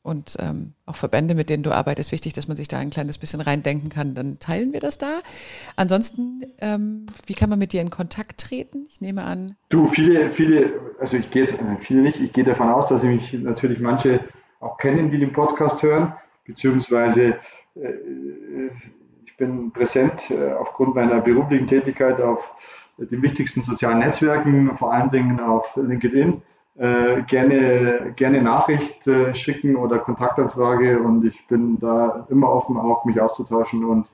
[0.01, 3.17] und ähm, auch Verbände, mit denen du arbeitest, wichtig, dass man sich da ein kleines
[3.17, 5.19] bisschen reindenken kann, dann teilen wir das da.
[5.75, 8.85] Ansonsten, ähm, wie kann man mit dir in Kontakt treten?
[8.87, 9.55] Ich nehme an.
[9.69, 13.03] Du, viele, viele, also ich gehe jetzt, äh, viele nicht, ich gehe davon aus, dass
[13.03, 14.21] ich mich natürlich manche
[14.59, 16.13] auch kennen, die den Podcast hören,
[16.45, 17.37] beziehungsweise
[17.75, 18.69] äh,
[19.39, 22.53] bin präsent äh, aufgrund meiner beruflichen Tätigkeit auf
[22.97, 26.41] den wichtigsten sozialen Netzwerken, vor allen Dingen auf LinkedIn.
[26.79, 33.05] Äh, gerne, gerne Nachricht äh, schicken oder Kontaktanfrage und ich bin da immer offen, auch
[33.05, 34.07] mich auszutauschen und,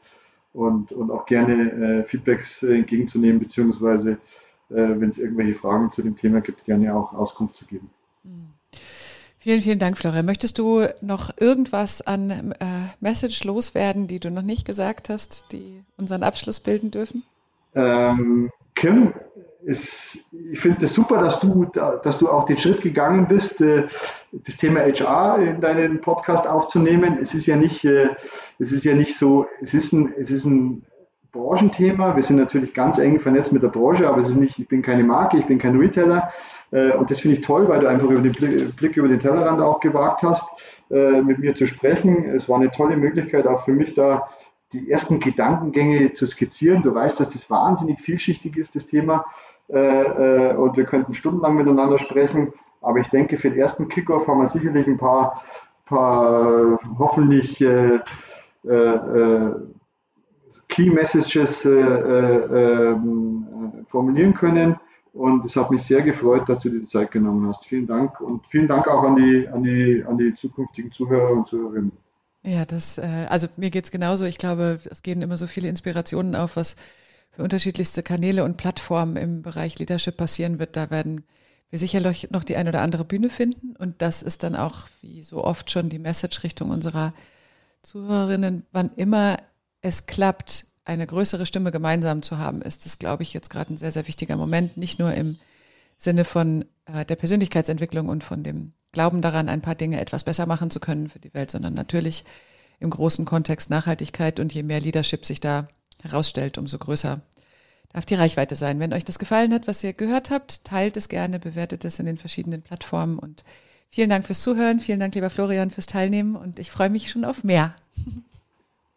[0.53, 4.17] und, und auch gerne Feedbacks entgegenzunehmen, beziehungsweise
[4.69, 7.89] wenn es irgendwelche Fragen zu dem Thema gibt, gerne auch Auskunft zu geben.
[8.23, 8.55] Mhm.
[9.45, 10.25] Vielen, vielen Dank, Florian.
[10.25, 12.55] Möchtest du noch irgendwas an äh,
[12.99, 17.21] Message loswerden, die du noch nicht gesagt hast, die unseren Abschluss bilden dürfen?
[17.75, 19.13] Ähm, Kim,
[19.65, 23.87] ist, ich finde es super, dass du, dass du auch den Schritt gegangen bist, äh,
[24.31, 27.17] das Thema HR in deinen Podcast aufzunehmen.
[27.19, 28.09] Es ist ja nicht, äh,
[28.59, 30.85] es ist ja nicht so, es ist ein, es ist ein
[31.31, 32.15] Branchenthema.
[32.15, 34.83] Wir sind natürlich ganz eng vernetzt mit der Branche, aber es ist nicht, ich bin
[34.83, 36.31] keine Marke, ich bin kein Retailer.
[36.69, 39.61] Äh, und das finde ich toll, weil du einfach über den Blick, über den Tellerrand
[39.61, 40.47] auch gewagt hast,
[40.87, 42.29] mit mir zu sprechen.
[42.35, 44.29] Es war eine tolle Möglichkeit, auch für mich da
[44.71, 46.83] die ersten Gedankengänge zu skizzieren.
[46.83, 49.25] Du weißt, dass das wahnsinnig vielschichtig ist, das Thema.
[49.67, 52.53] Äh, und wir könnten stundenlang miteinander sprechen.
[52.81, 55.41] Aber ich denke, für den ersten Kickoff haben wir sicherlich ein paar,
[55.85, 57.99] paar hoffentlich äh,
[58.67, 59.51] äh,
[60.69, 64.77] Key Messages äh, ähm, formulieren können.
[65.13, 67.65] Und es hat mich sehr gefreut, dass du dir die Zeit genommen hast.
[67.65, 71.47] Vielen Dank und vielen Dank auch an die, an die, an die zukünftigen Zuhörer und
[71.47, 71.93] Zuhörerinnen.
[72.43, 74.25] Ja, das, äh, also mir geht es genauso.
[74.25, 76.75] Ich glaube, es gehen immer so viele Inspirationen auf, was
[77.35, 80.75] für unterschiedlichste Kanäle und Plattformen im Bereich Leadership passieren wird.
[80.75, 81.25] Da werden
[81.69, 83.75] wir sicherlich noch die ein oder andere Bühne finden.
[83.75, 87.13] Und das ist dann auch, wie so oft schon, die Message Richtung unserer
[87.81, 88.65] Zuhörerinnen.
[88.71, 89.37] Wann immer
[89.81, 93.77] es klappt, eine größere Stimme gemeinsam zu haben, ist das, glaube ich, jetzt gerade ein
[93.77, 94.77] sehr, sehr wichtiger Moment.
[94.77, 95.37] Nicht nur im
[95.97, 100.45] Sinne von äh, der Persönlichkeitsentwicklung und von dem Glauben daran, ein paar Dinge etwas besser
[100.45, 102.23] machen zu können für die Welt, sondern natürlich
[102.79, 105.67] im großen Kontext Nachhaltigkeit und je mehr Leadership sich da
[106.03, 107.21] herausstellt, umso größer
[107.93, 108.79] darf die Reichweite sein.
[108.79, 112.05] Wenn euch das gefallen hat, was ihr gehört habt, teilt es gerne, bewertet es in
[112.05, 113.43] den verschiedenen Plattformen und
[113.89, 117.25] vielen Dank fürs Zuhören, vielen Dank, lieber Florian, fürs Teilnehmen und ich freue mich schon
[117.25, 117.75] auf mehr.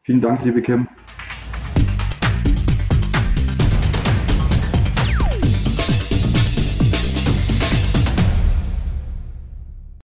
[0.02, 0.88] Vielen Dank, liebe Kim.